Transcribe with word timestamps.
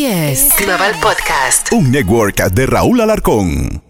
SBS 0.00 0.56
Global 0.56 0.94
Podcast. 1.00 1.72
Un 1.72 1.90
network 1.90 2.48
de 2.52 2.66
Raúl 2.66 3.00
Alarcón. 3.00 3.82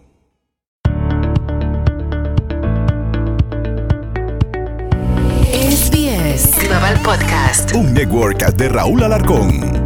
SBS 5.70 6.58
Global 6.66 6.98
Podcast. 7.04 7.74
Un 7.74 7.92
network 7.92 8.56
de 8.56 8.68
Raúl 8.68 9.04
Alarcón. 9.04 9.79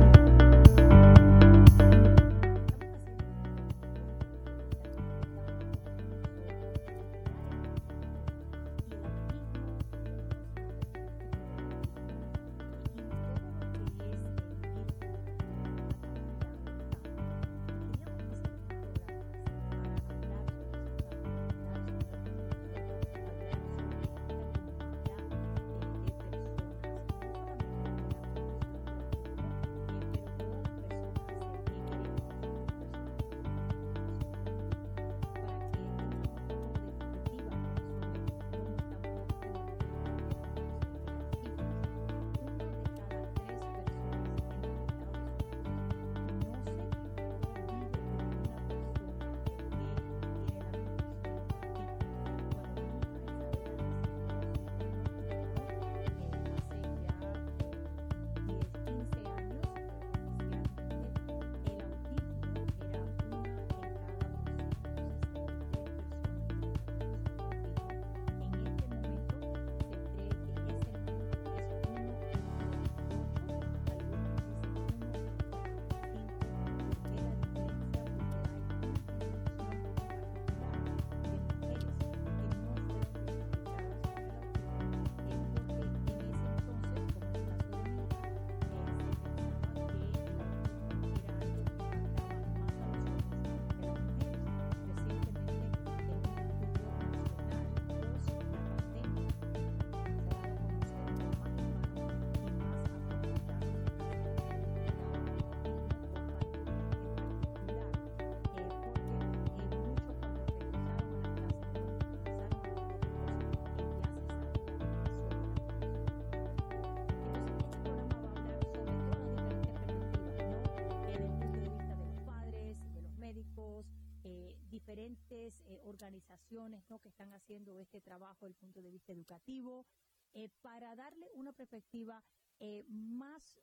Eh, 125.44 125.78
organizaciones 125.84 126.88
¿no? 126.88 126.98
que 127.00 127.10
están 127.10 127.34
haciendo 127.34 127.78
este 127.78 128.00
trabajo 128.00 128.46
desde 128.46 128.54
el 128.54 128.54
punto 128.54 128.80
de 128.80 128.90
vista 128.90 129.12
educativo, 129.12 129.84
eh, 130.32 130.48
para 130.62 130.96
darle 130.96 131.28
una 131.34 131.52
perspectiva 131.52 132.24
eh, 132.60 132.86
más, 132.88 133.60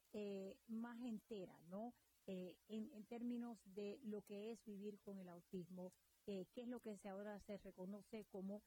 más 0.68 1.02
entera, 1.02 1.58
¿no? 1.70 1.94
En, 2.28 2.92
en, 2.94 3.04
términos 3.06 3.58
de 3.66 4.00
lo 4.04 4.22
que 4.22 4.52
es 4.52 4.64
vivir 4.64 5.00
con 5.00 5.18
el 5.18 5.28
autismo, 5.28 5.92
qué 6.24 6.46
es 6.56 6.68
lo 6.68 6.80
que 6.80 6.96
se 6.98 7.10
ahora 7.10 7.40
se 7.40 7.58
reconoce 7.58 8.26
como 8.26 8.62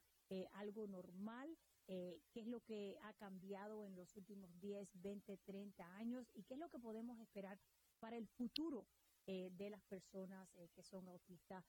algo 0.51 0.87
normal, 0.87 1.57
qué 1.87 2.21
es 2.33 2.47
lo 2.47 2.59
que 2.59 2.97
ha 3.01 3.13
cambiado 3.13 3.85
en 3.85 3.95
los 3.95 4.15
últimos 4.17 4.59
10, 4.59 4.89
20, 5.01 5.37
30 5.37 5.95
años 5.95 6.29
y 6.33 6.43
qué 6.43 6.55
es 6.55 6.59
lo 6.59 6.69
que 6.69 6.79
podemos 6.79 7.19
esperar 7.19 7.57
para 7.99 8.17
el 8.17 8.27
futuro 8.27 8.85
de 9.25 9.69
las 9.71 9.83
personas 9.83 10.49
que 10.75 10.83
son 10.83 11.07
autistas 11.07 11.63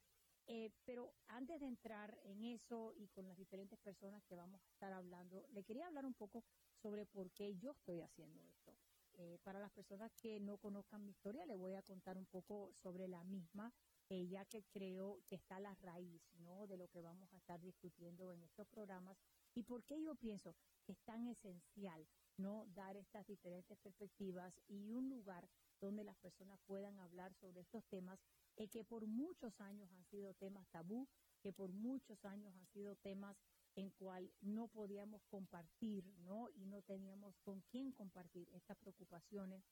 eh, 0.46 0.70
pero 0.84 1.12
antes 1.28 1.60
de 1.60 1.66
entrar 1.66 2.18
en 2.24 2.44
eso 2.44 2.92
y 2.96 3.08
con 3.08 3.26
las 3.26 3.36
diferentes 3.36 3.78
personas 3.78 4.24
que 4.24 4.36
vamos 4.36 4.62
a 4.62 4.68
estar 4.68 4.92
hablando, 4.92 5.46
le 5.52 5.64
quería 5.64 5.86
hablar 5.86 6.06
un 6.06 6.14
poco 6.14 6.44
sobre 6.74 7.06
por 7.06 7.30
qué 7.32 7.56
yo 7.56 7.72
estoy 7.72 8.00
haciendo 8.00 8.42
esto. 8.44 8.76
Eh, 9.18 9.38
para 9.42 9.58
las 9.58 9.72
personas 9.72 10.12
que 10.12 10.38
no 10.40 10.58
conozcan 10.58 11.04
mi 11.04 11.10
historia, 11.10 11.46
le 11.46 11.56
voy 11.56 11.74
a 11.74 11.82
contar 11.82 12.18
un 12.18 12.26
poco 12.26 12.70
sobre 12.74 13.08
la 13.08 13.24
misma, 13.24 13.72
eh, 14.10 14.26
ya 14.28 14.44
que 14.44 14.62
creo 14.64 15.22
que 15.26 15.36
está 15.36 15.58
la 15.58 15.74
raíz 15.76 16.22
¿no? 16.38 16.66
de 16.66 16.76
lo 16.76 16.88
que 16.88 17.00
vamos 17.00 17.32
a 17.32 17.38
estar 17.38 17.60
discutiendo 17.60 18.30
en 18.30 18.42
estos 18.42 18.68
programas 18.68 19.18
y 19.54 19.62
por 19.62 19.84
qué 19.84 20.02
yo 20.02 20.14
pienso 20.14 20.54
que 20.84 20.92
es 20.92 21.00
tan 21.00 21.26
esencial 21.26 22.06
no 22.36 22.66
dar 22.74 22.96
estas 22.96 23.26
diferentes 23.26 23.78
perspectivas 23.78 24.60
y 24.68 24.90
un 24.92 25.08
lugar 25.08 25.48
donde 25.80 26.04
las 26.04 26.16
personas 26.16 26.58
puedan 26.66 26.98
hablar 26.98 27.34
sobre 27.34 27.60
estos 27.60 27.84
temas 27.86 28.18
eh, 28.56 28.68
que 28.68 28.84
por 28.84 29.06
muchos 29.06 29.60
años 29.60 29.90
han 29.92 30.04
sido 30.06 30.34
temas 30.34 30.66
tabú, 30.68 31.06
que 31.42 31.52
por 31.52 31.72
muchos 31.72 32.24
años 32.24 32.54
han 32.54 32.66
sido 32.68 32.96
temas 32.96 33.36
en 33.74 33.90
cual 33.90 34.32
no 34.40 34.68
podíamos 34.68 35.22
compartir, 35.26 36.06
¿no? 36.24 36.48
Y 36.54 36.64
no 36.64 36.80
teníamos 36.82 37.36
con 37.42 37.60
quién 37.70 37.92
compartir 37.92 38.48
estas 38.54 38.78
preocupaciones 38.78 39.62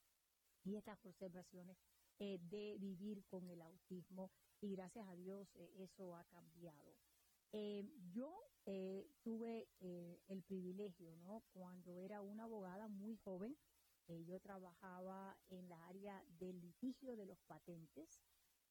y 0.63 0.75
estas 0.75 1.03
observaciones 1.05 1.77
eh, 2.19 2.37
de 2.49 2.77
vivir 2.79 3.25
con 3.25 3.49
el 3.49 3.61
autismo 3.61 4.31
y 4.61 4.75
gracias 4.75 5.07
a 5.07 5.15
Dios 5.15 5.47
eh, 5.55 5.71
eso 5.77 6.15
ha 6.15 6.23
cambiado. 6.25 6.95
yo 8.13 8.41
tuve 9.21 9.69
el 10.27 10.41
privilegio, 10.43 11.15
¿no? 11.17 11.43
Cuando 11.53 11.99
era 11.99 12.19
una 12.21 12.43
abogada 12.43 12.87
muy 12.89 13.15
joven, 13.15 13.55
yo 14.07 14.39
trabajaba 14.39 15.35
en 15.49 15.67
la 15.67 15.83
área 15.87 16.23
del 16.39 16.61
litigio 16.61 17.15
de 17.15 17.25
los 17.25 17.39
patentes 17.47 18.21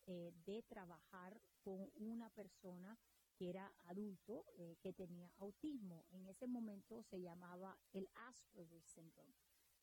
eh, 0.07 0.33
de 0.45 0.63
trabajar 0.63 1.41
con 1.63 1.91
una 1.97 2.29
persona 2.31 2.97
que 3.37 3.49
era 3.49 3.73
adulto, 3.85 4.45
eh, 4.59 4.77
que 4.83 4.93
tenía 4.93 5.33
autismo. 5.39 6.05
En 6.11 6.27
ese 6.27 6.47
momento 6.47 7.03
se 7.03 7.23
llamaba 7.23 7.79
el 7.93 8.11
Asperger 8.15 8.85
Syndrome. 8.85 9.33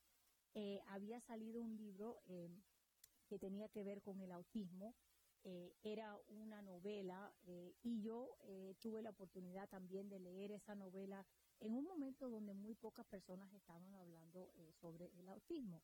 había 0.87 1.19
salido 1.21 1.61
un 1.61 1.77
libro 1.77 2.21
que 3.27 3.37
tenía 3.37 3.69
que 3.69 3.83
ver 3.83 4.01
con 4.01 4.19
el 4.21 4.31
autismo 4.31 4.95
eh, 5.49 5.73
era 5.81 6.17
una 6.27 6.61
novela 6.61 7.33
eh, 7.45 7.73
y 7.81 8.01
yo 8.01 8.37
eh, 8.43 8.75
tuve 8.81 9.01
la 9.01 9.11
oportunidad 9.11 9.69
también 9.69 10.09
de 10.09 10.19
leer 10.19 10.51
esa 10.51 10.75
novela 10.75 11.25
en 11.61 11.73
un 11.73 11.85
momento 11.85 12.29
donde 12.29 12.53
muy 12.53 12.75
pocas 12.75 13.05
personas 13.05 13.53
estaban 13.53 13.95
hablando 13.95 14.51
sobre 14.81 15.09
el 15.17 15.29
autismo. 15.29 15.81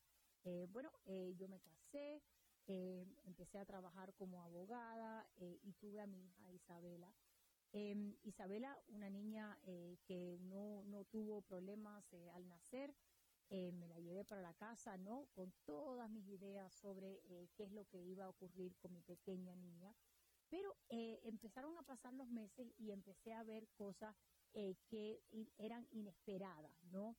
bueno, 0.70 0.92
yo 1.38 1.48
me 1.48 1.60
casé, 1.62 2.22
empecé 3.24 3.58
a 3.58 3.66
trabajar 3.66 4.14
como 4.14 4.44
abogada 4.44 5.28
y 5.40 5.74
tuve 5.74 6.02
a 6.02 6.06
mi 6.06 6.28
hija 6.28 6.52
Isabela. 6.52 7.12
Em, 7.72 8.16
Isabela, 8.22 8.78
una 8.90 9.10
niña 9.10 9.58
que 10.06 10.38
no, 10.42 10.84
no, 10.84 11.06
tuvo 11.06 11.42
problemas 11.42 12.06
al 12.36 12.48
nacer, 12.48 12.94
eh, 13.50 13.72
me 13.74 13.88
la 13.88 14.00
llevé 14.00 14.26
para 14.26 14.42
la 14.42 14.54
casa, 14.54 14.98
¿no? 14.98 15.28
Con 15.34 15.54
todas 15.66 16.10
mis 16.10 16.28
ideas 16.28 16.74
sobre 16.74 17.22
eh, 17.26 17.50
qué 17.56 17.64
es 17.64 17.72
lo 17.72 17.86
que 17.86 18.02
iba 18.02 18.26
a 18.26 18.30
ocurrir 18.30 18.76
con 18.78 18.94
mi 18.94 19.02
pequeña 19.02 19.56
niña. 19.56 19.94
Pero 20.50 20.76
eh, 20.90 21.20
empezaron 21.24 21.78
a 21.78 21.84
pasar 21.84 22.14
los 22.14 22.30
meses 22.30 22.72
y 22.78 22.92
empecé 22.92 23.34
a 23.34 23.44
ver 23.44 23.68
cosas 23.70 24.16
que 24.88 25.24
eran 25.58 25.88
inesperadas, 25.90 26.84
¿no? 26.92 27.18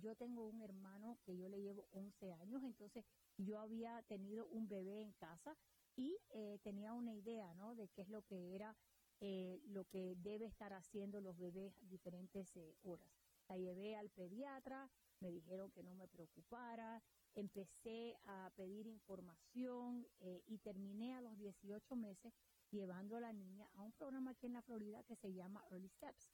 yo 0.00 0.14
tengo 0.16 0.46
un 0.46 0.60
hermano 0.60 1.18
que 1.24 1.34
yo 1.34 1.48
le 1.48 1.62
llevo 1.62 1.86
11 1.92 2.32
años, 2.34 2.62
entonces 2.62 3.06
yo 3.38 3.58
había 3.58 4.02
tenido 4.02 4.46
un 4.48 4.68
bebé 4.68 5.00
en 5.00 5.12
casa 5.12 5.56
y 5.98 6.16
eh, 6.30 6.60
tenía 6.62 6.92
una 6.92 7.12
idea, 7.12 7.52
¿no? 7.54 7.74
De 7.74 7.88
qué 7.88 8.02
es 8.02 8.08
lo 8.08 8.22
que 8.22 8.54
era, 8.54 8.76
eh, 9.20 9.60
lo 9.66 9.84
que 9.84 10.14
debe 10.16 10.46
estar 10.46 10.72
haciendo 10.72 11.20
los 11.20 11.36
bebés 11.36 11.76
a 11.82 11.86
diferentes 11.86 12.56
eh, 12.56 12.76
horas. 12.82 13.10
La 13.48 13.56
llevé 13.56 13.96
al 13.96 14.08
pediatra, 14.10 14.88
me 15.20 15.30
dijeron 15.30 15.70
que 15.70 15.82
no 15.82 15.94
me 15.94 16.08
preocupara, 16.08 17.02
empecé 17.34 18.16
a 18.26 18.50
pedir 18.56 18.86
información 18.86 20.06
y 20.46 20.58
terminé 20.58 21.14
a 21.14 21.20
los 21.20 21.36
18 21.38 21.96
meses 21.96 22.32
llevando 22.70 23.16
a 23.16 23.20
la 23.20 23.32
niña 23.32 23.68
a 23.74 23.82
un 23.82 23.92
programa 23.92 24.32
aquí 24.32 24.46
en 24.46 24.54
la 24.54 24.62
Florida 24.62 25.02
que 25.04 25.16
se 25.16 25.32
llama 25.32 25.64
Early 25.70 25.88
Steps. 25.88 26.30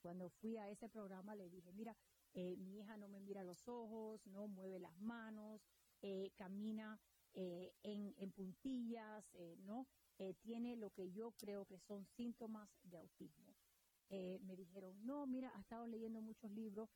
Cuando 0.00 0.30
fui 0.30 0.56
a 0.56 0.68
ese 0.68 0.88
programa 0.88 1.34
le 1.34 1.48
dije, 1.50 1.72
mira, 1.72 1.96
mi 2.34 2.78
hija 2.78 2.96
no 2.96 3.08
me 3.08 3.20
mira 3.20 3.42
los 3.42 3.66
ojos, 3.68 4.26
no 4.26 4.46
mueve 4.48 4.78
las 4.78 4.96
manos, 5.00 5.60
camina 6.36 7.00
eh, 7.34 7.72
en, 7.82 8.14
en, 8.18 8.32
puntillas, 8.32 9.24
eh, 9.34 9.56
¿no? 9.60 9.86
Eh, 10.18 10.34
tiene 10.40 10.76
lo 10.76 10.90
que 10.90 11.12
yo 11.12 11.32
creo 11.32 11.64
que 11.66 11.78
son 11.78 12.04
síntomas 12.16 12.68
de 12.82 12.98
autismo. 12.98 13.54
me 14.10 14.56
dijeron, 14.56 14.96
no, 15.04 15.26
mira, 15.26 15.52
ha 15.54 15.60
estado 15.60 15.86
leyendo 15.86 16.20
muchos 16.20 16.50
libros, 16.50 16.88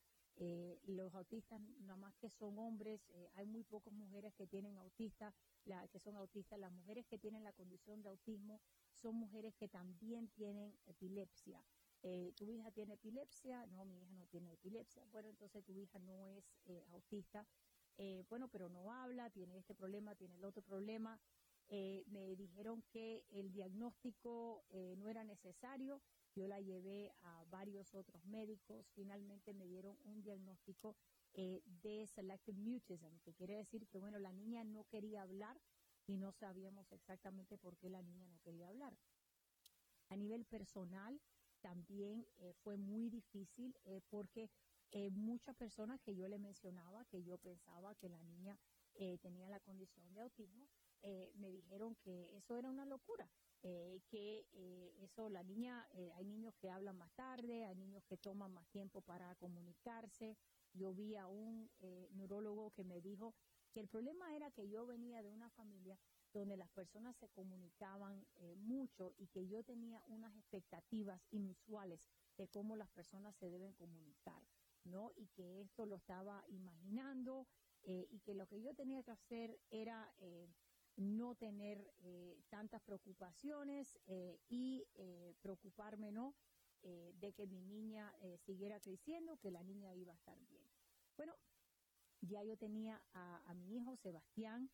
los 0.87 1.15
autistas 1.15 1.61
nada 1.81 1.97
más 1.97 2.15
que 2.17 2.29
son 2.31 2.59
hombres, 2.59 3.01
hay 3.35 3.47
muy 3.47 3.63
pocas 3.65 3.93
mujeres 3.93 4.35
que 4.35 4.47
tienen 4.47 4.77
autistas, 4.77 5.35
la, 5.65 5.87
que 5.89 5.99
son 5.99 6.17
autistas, 6.17 6.59
las 6.59 6.73
mujeres 6.73 7.07
que 7.07 7.19
tienen 7.19 7.45
la 7.45 7.53
condición 7.53 8.03
de 8.03 8.09
autismo 8.09 8.61
son 8.93 9.17
mujeres 9.17 9.55
que 9.55 9.69
también 9.69 10.29
tienen 10.29 10.77
epilepsia. 10.87 11.65
¿Tu 12.01 12.51
hija 12.51 12.71
tiene 12.73 12.95
epilepsia? 12.95 13.67
No, 13.67 13.85
mi 13.85 14.01
hija 14.01 14.15
no 14.17 14.27
tiene 14.27 14.53
epilepsia. 14.55 15.05
Bueno, 15.13 15.29
entonces 15.29 15.65
tu 15.65 15.77
hija 15.77 15.99
no 16.01 16.27
es 16.27 16.45
autista. 16.91 17.47
Eh, 17.99 18.25
bueno, 18.29 18.49
pero 18.49 18.69
no 18.69 18.93
habla, 18.93 19.31
tiene 19.31 19.59
este 19.59 19.75
problema, 19.75 20.15
tiene 20.15 20.37
el 20.37 20.45
otro 20.45 20.63
problema. 20.63 21.21
Eh, 21.69 22.05
me 22.07 22.35
dijeron 22.37 22.83
que 22.91 23.25
el 23.31 23.53
diagnóstico 23.53 24.65
eh, 24.71 24.95
no 24.99 25.09
era 25.09 25.25
necesario. 25.25 26.01
Yo 26.35 26.49
la 26.49 26.61
llevé 26.61 27.13
a 27.23 27.45
varios 27.51 27.95
otros 27.95 28.25
médicos. 28.25 28.91
Finalmente 28.95 29.53
me 29.53 29.67
dieron 29.67 29.97
un 30.05 30.23
diagnóstico 30.23 30.97
de 31.35 32.07
selective 32.07 32.59
mutism, 32.59 33.19
que 33.25 33.33
quiere 33.33 33.57
decir 33.57 33.87
que, 33.89 33.99
bueno, 33.99 34.19
la 34.19 34.33
niña 34.33 34.65
no 34.65 34.85
quería 34.85 35.23
hablar 35.23 35.61
y 36.07 36.17
no 36.17 36.33
sabíamos 36.33 36.93
exactamente 36.93 37.57
por 37.57 37.77
qué 37.77 37.89
la 37.89 38.03
niña 38.03 38.27
no 38.27 38.39
quería 38.41 38.69
hablar. 38.69 38.97
A 40.09 40.17
nivel 40.17 40.45
personal, 40.45 41.21
también 41.61 42.27
fue 42.63 42.77
muy 42.77 43.09
difícil 43.09 43.75
porque 44.11 44.51
eh, 44.91 45.09
muchas 45.11 45.57
personas 45.57 46.01
que 46.03 46.15
yo 46.15 46.29
le 46.29 46.39
mencionaba, 46.39 47.07
que 47.07 47.23
yo 47.23 47.39
pensaba 47.39 47.95
que 47.95 48.11
la 48.11 48.23
niña 48.23 48.59
eh, 48.95 49.19
tenía 49.19 49.49
la 49.49 49.61
condición 49.61 50.13
de 50.15 50.21
autismo, 50.21 50.69
eh, 51.03 51.33
me 51.37 51.51
dijeron 51.51 51.97
que 51.97 52.37
eso 52.37 52.57
era 52.57 52.69
una 52.69 52.85
locura, 52.85 53.29
que 53.63 54.45
eso, 55.01 55.29
la 55.29 55.45
niña, 55.45 55.87
hay 56.17 56.25
niños 56.25 56.53
que 56.57 56.69
hablan 56.69 56.99
más 56.99 57.13
tarde, 57.13 57.65
hay 57.65 57.77
niños 57.77 58.03
que 58.09 58.17
toman 58.17 58.53
más 58.53 58.67
tiempo 58.71 59.03
para 59.03 59.37
comunicarse. 59.37 60.37
Yo 60.73 60.93
vi 60.93 61.15
a 61.15 61.29
un 61.29 61.71
neurólogo 62.11 62.73
que 62.73 62.83
me 62.83 63.01
dijo 63.01 63.37
que 63.73 63.79
el 63.79 63.87
problema 63.87 64.35
era 64.35 64.51
que 64.51 64.69
yo 64.69 64.85
venía 64.85 65.23
de 65.23 65.31
una 65.31 65.49
familia 65.51 65.97
donde 66.33 66.57
las 66.57 66.71
personas 66.71 67.17
se 67.19 67.29
comunicaban 67.29 68.27
mucho 68.57 69.15
y 69.17 69.29
que 69.29 69.47
yo 69.47 69.63
tenía 69.63 70.03
unas 70.09 70.35
expectativas 70.35 71.23
inusuales 71.31 72.09
de 72.37 72.49
cómo 72.49 72.75
las 72.75 72.91
personas 72.91 73.37
se 73.37 73.49
deben 73.49 73.75
comunicar. 73.75 74.43
¿no? 74.85 75.13
Y 75.17 75.29
que 75.29 75.61
esto 75.61 75.87
lo 75.87 75.97
estaba 75.97 76.45
imaginando 76.49 77.47
eh, 77.85 78.07
y 78.11 78.21
que 78.21 78.35
lo 78.35 78.47
que 78.47 78.61
yo 78.61 78.75
tenía 78.75 79.03
que 79.03 79.11
hacer 79.11 79.59
era 79.71 80.13
eh, 80.21 80.49
no 80.97 81.35
tener 81.35 81.93
eh, 82.01 82.41
tantas 82.49 82.83
preocupaciones 82.83 83.99
y 84.49 84.85
preocuparme, 85.41 86.13
¿no? 86.13 86.35
de 86.83 87.33
que 87.33 87.47
mi 87.47 87.61
niña 87.61 88.13
siguiera 88.45 88.81
creciendo, 88.81 89.37
que 89.37 89.53
la 89.53 89.63
niña 89.63 89.95
iba 89.95 90.13
a 90.13 90.17
estar 90.17 90.37
bien. 90.49 90.69
Bueno, 91.17 91.35
ya 92.21 92.43
yo 92.43 92.57
tenía 92.57 93.01
a, 93.13 93.41
a 93.49 93.55
mi 93.55 93.77
hijo 93.77 93.97
Sebastián, 93.97 94.69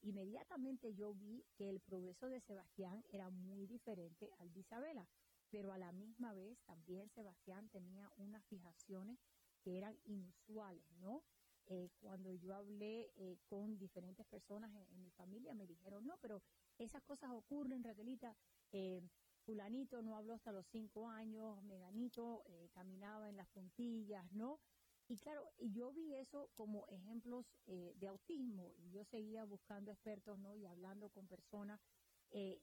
inmediatamente 0.00 0.94
yo 0.94 1.14
vi 1.14 1.44
que 1.54 1.70
el 1.70 1.80
progreso 1.80 2.28
de 2.28 2.40
Sebastián 2.40 3.04
era 3.08 3.30
muy 3.30 3.66
diferente 3.66 4.32
al 4.38 4.52
de 4.52 4.60
Isabela 4.60 5.08
pero 5.52 5.70
a 5.70 5.78
la 5.78 5.92
misma 5.92 6.32
vez 6.32 6.58
también 6.64 7.10
Sebastián 7.10 7.68
tenía 7.68 8.10
unas 8.16 8.42
fijaciones 8.46 9.18
que 9.62 9.76
eran 9.76 9.96
inusuales, 10.04 10.90
¿no? 10.96 11.22
Eh, 11.66 11.88
cuando 12.00 12.34
yo 12.34 12.54
hablé 12.54 13.12
eh, 13.16 13.38
con 13.46 13.78
diferentes 13.78 14.26
personas 14.26 14.70
en, 14.74 15.02
mi 15.02 15.10
familia, 15.10 15.54
me 15.54 15.66
dijeron, 15.66 16.06
no, 16.06 16.16
pero 16.18 16.42
esas 16.78 17.02
cosas 17.02 17.30
ocurren, 17.30 17.84
Raquelita. 17.84 18.36
Eh, 18.72 19.02
fulanito 19.44 20.02
no 20.02 20.16
habló 20.16 20.34
hasta 20.34 20.52
los 20.52 20.66
cinco 20.68 21.08
años, 21.08 21.62
Meganito 21.64 22.44
caminaba 22.70 23.28
en 23.28 23.36
las 23.36 23.48
puntillas, 23.48 24.30
¿no? 24.32 24.60
Y 25.08 25.16
claro, 25.18 25.52
yo 25.58 25.92
vi 25.92 26.14
eso 26.14 26.48
como 26.54 26.86
ejemplos 26.86 27.44
de 27.66 28.06
autismo 28.06 28.72
y 28.78 28.92
yo 28.92 29.04
seguía 29.04 29.44
buscando 29.44 29.90
expertos, 29.90 30.38
¿no? 30.38 30.54
Y 30.54 30.64
hablando 30.64 31.10
con 31.10 31.26
personas, 31.26 31.80
se, 32.30 32.62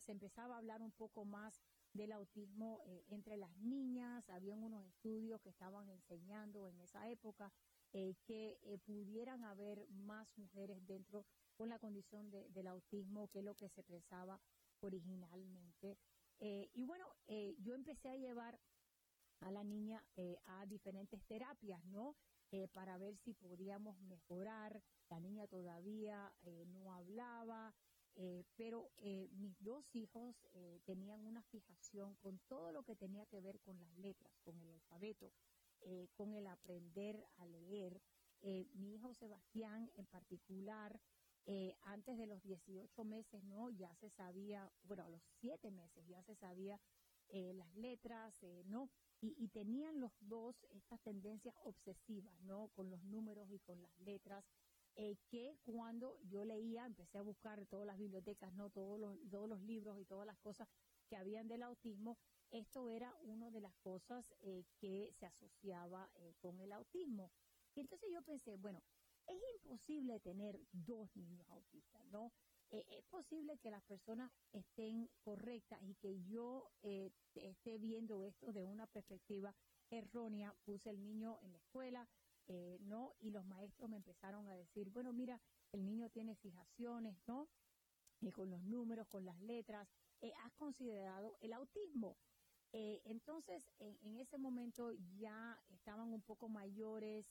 se 0.00 0.12
empezaba 0.12 0.54
a 0.54 0.58
hablar 0.58 0.80
un 0.80 0.92
poco 0.92 1.26
más 1.26 1.60
del 1.96 2.12
autismo 2.12 2.82
eh, 2.86 3.04
entre 3.08 3.36
las 3.36 3.56
niñas. 3.56 4.28
Habían 4.30 4.62
unos 4.62 4.84
estudios 4.84 5.40
que 5.40 5.48
estaban 5.48 5.88
enseñando 5.88 6.68
en 6.68 6.78
esa 6.80 7.08
época 7.10 7.52
eh, 7.92 8.14
que 8.24 8.58
eh, 8.62 8.78
pudieran 8.84 9.44
haber 9.44 9.86
más 9.88 10.28
mujeres 10.36 10.84
dentro 10.86 11.26
con 11.56 11.68
la 11.68 11.78
condición 11.78 12.30
del 12.30 12.66
autismo 12.66 13.28
que 13.28 13.42
lo 13.42 13.54
que 13.54 13.68
se 13.70 13.82
pensaba 13.82 14.38
originalmente. 14.80 15.96
y 16.38 16.84
bueno, 16.84 17.06
yo 17.58 17.74
empecé 17.74 18.10
a 18.10 18.16
llevar 18.16 18.60
a 19.40 19.50
la 19.50 19.64
niña 19.64 20.04
a 20.44 20.66
diferentes 20.66 21.24
terapias, 21.24 21.82
¿no? 21.86 22.14
para 22.74 22.98
ver 22.98 23.16
si 23.16 23.32
podíamos 23.32 23.98
mejorar. 24.02 24.82
La 25.08 25.18
niña 25.18 25.46
todavía 25.46 26.30
no 26.66 26.92
hablaba, 26.92 27.74
eh, 28.18 28.44
pero 28.56 28.90
eh, 28.96 29.28
mis 29.32 29.62
dos 29.62 29.84
hijos 29.94 30.34
eh, 30.54 30.80
tenían 30.86 31.20
una 31.26 31.42
fijación 31.42 32.14
con 32.16 32.38
todo 32.48 32.72
lo 32.72 32.82
que 32.82 32.96
tenía 32.96 33.26
que 33.26 33.42
ver 33.42 33.60
con 33.60 33.78
las 33.78 33.94
letras, 33.98 34.32
con 34.42 34.58
el 34.58 34.70
alfabeto, 34.70 35.30
con 36.14 36.34
el 36.34 36.46
aprender 36.46 37.24
a 37.36 37.46
leer. 37.46 38.00
mi 38.74 38.94
hijo 38.94 39.14
Sebastián 39.14 39.90
en 39.96 40.06
particular, 40.06 41.00
antes 41.82 42.18
de 42.18 42.26
los 42.26 42.42
18 42.42 43.04
meses, 43.04 43.44
¿no? 43.44 43.70
Ya 43.70 43.94
se 43.94 44.10
sabía, 44.10 44.70
bueno, 44.82 45.04
a 45.04 45.08
los 45.08 45.22
7 45.40 45.70
meses 45.70 46.06
ya 46.08 46.22
se 46.22 46.34
sabía 46.34 46.80
las 47.28 47.74
letras, 47.76 48.44
¿no? 48.66 48.90
Y, 49.20 49.34
y, 49.38 49.48
tenían 49.48 50.00
los 50.00 50.12
dos 50.20 50.66
estas 50.70 51.00
tendencias 51.00 51.54
obsesivas, 51.64 52.38
¿no? 52.42 52.68
Con 52.68 52.90
los 52.90 53.02
números 53.04 53.50
y 53.50 53.58
con 53.60 53.80
las 53.80 53.96
letras. 54.00 54.44
Eh, 54.98 55.18
que 55.28 55.58
cuando 55.62 56.16
yo 56.22 56.46
leía, 56.46 56.86
empecé 56.86 57.18
a 57.18 57.22
buscar 57.22 57.66
todas 57.66 57.86
las 57.86 57.98
bibliotecas, 57.98 58.50
no 58.54 58.70
todos 58.70 58.98
los, 58.98 59.18
todos 59.30 59.46
los 59.46 59.60
libros 59.60 59.98
y 59.98 60.06
todas 60.06 60.26
las 60.26 60.38
cosas 60.38 60.68
que 61.06 61.16
habían 61.16 61.48
del 61.48 61.62
autismo, 61.64 62.16
esto 62.50 62.88
era 62.88 63.14
una 63.22 63.50
de 63.50 63.60
las 63.60 63.74
cosas 63.76 64.34
eh, 64.40 64.64
que 64.78 65.12
se 65.18 65.26
asociaba 65.26 66.10
eh, 66.14 66.34
con 66.38 66.60
el 66.60 66.72
autismo. 66.72 67.30
Y 67.74 67.80
entonces 67.80 68.08
yo 68.12 68.22
pensé, 68.22 68.56
bueno, 68.56 68.82
es 69.26 69.40
imposible 69.54 70.20
tener 70.20 70.58
dos 70.72 71.14
niños 71.16 71.48
autistas, 71.50 72.04
¿no? 72.06 72.32
es 72.68 73.04
posible 73.04 73.58
que 73.58 73.70
las 73.70 73.84
personas 73.84 74.32
estén 74.52 75.08
correctas 75.20 75.80
y 75.84 75.94
que 75.94 76.20
yo 76.24 76.68
esté 76.82 77.78
viendo 77.78 78.24
esto 78.24 78.52
de 78.52 78.64
una 78.64 78.88
perspectiva 78.88 79.54
errónea. 79.90 80.52
Puse 80.64 80.90
el 80.90 81.00
niño 81.00 81.38
en 81.42 81.52
la 81.52 81.58
escuela, 81.58 82.08
eh, 82.48 82.78
¿no? 82.82 83.14
Y 83.20 83.30
los 83.30 83.44
maestros 83.44 83.90
me 83.90 83.96
empezaron 83.96 84.48
a 84.48 84.54
decir, 84.54 84.90
bueno, 84.90 85.12
mira, 85.12 85.40
el 85.72 85.84
niño 85.84 86.08
tiene 86.10 86.36
fijaciones, 86.36 87.16
¿no? 87.26 87.48
Con 88.32 88.50
los 88.50 88.62
números, 88.62 89.06
con 89.08 89.24
las 89.24 89.40
letras, 89.40 89.88
eh, 90.20 90.32
¿has 90.44 90.52
considerado 90.54 91.36
el 91.40 91.52
autismo? 91.52 92.16
Eh, 92.72 93.00
entonces, 93.04 93.70
en, 93.78 94.16
ese 94.16 94.38
momento 94.38 94.92
ya 95.16 95.58
estaban 95.70 96.12
un 96.12 96.22
poco 96.22 96.48
mayores. 96.48 97.26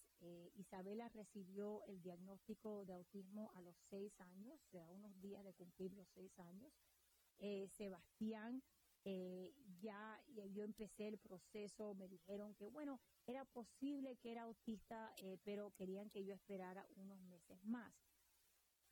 Isabela 0.56 1.10
recibió 1.10 1.84
el 1.86 2.02
diagnóstico 2.02 2.86
de 2.86 2.94
autismo 2.94 3.52
a 3.54 3.62
los 3.62 3.76
seis 3.90 4.20
años, 4.22 4.60
o 4.64 4.70
sea, 4.72 4.90
unos 4.90 5.20
días 5.22 5.44
de 5.44 5.54
cumplir 5.54 5.94
los 5.94 6.08
seis 6.10 6.38
años. 6.40 6.74
Sebastián 7.70 8.64
eh, 9.08 9.54
ya 9.82 10.20
yo 10.52 10.64
empecé 10.64 11.08
el 11.08 11.20
proceso, 11.20 11.94
me 11.94 12.08
dijeron 12.08 12.56
que 12.56 12.68
bueno, 12.70 13.00
era 13.28 13.46
posible 13.46 14.16
que 14.16 14.32
era 14.32 14.44
autista, 14.44 15.14
eh, 15.18 15.38
pero 15.44 15.72
querían 15.76 16.10
que 16.10 16.26
yo 16.26 16.34
esperara 16.34 16.88
unos 16.96 17.22
meses 17.22 17.64
más. 17.64 17.94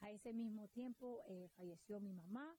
A 0.01 0.11
ese 0.11 0.31
mismo 0.31 0.67
tiempo 0.67 1.23
eh, 1.25 1.49
falleció 1.55 1.99
mi 1.99 2.13
mamá, 2.13 2.55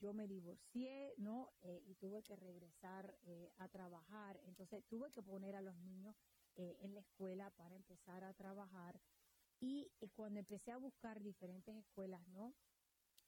yo 0.00 0.12
me 0.12 0.26
divorcié, 0.26 1.14
¿no? 1.18 1.52
y 1.86 1.94
tuve 1.94 2.22
que 2.22 2.36
regresar 2.36 3.16
a 3.58 3.68
trabajar. 3.68 4.40
Entonces 4.44 4.84
tuve 4.88 5.10
que 5.10 5.22
poner 5.22 5.56
a 5.56 5.60
los 5.60 5.76
niños 5.76 6.16
en 6.56 6.94
la 6.94 7.00
escuela 7.00 7.50
para 7.50 7.76
empezar 7.76 8.24
a 8.24 8.34
trabajar. 8.34 9.00
Y 9.60 9.90
cuando 10.14 10.40
empecé 10.40 10.72
a 10.72 10.76
buscar 10.76 11.22
diferentes 11.22 11.74
escuelas, 11.76 12.26
¿no? 12.28 12.54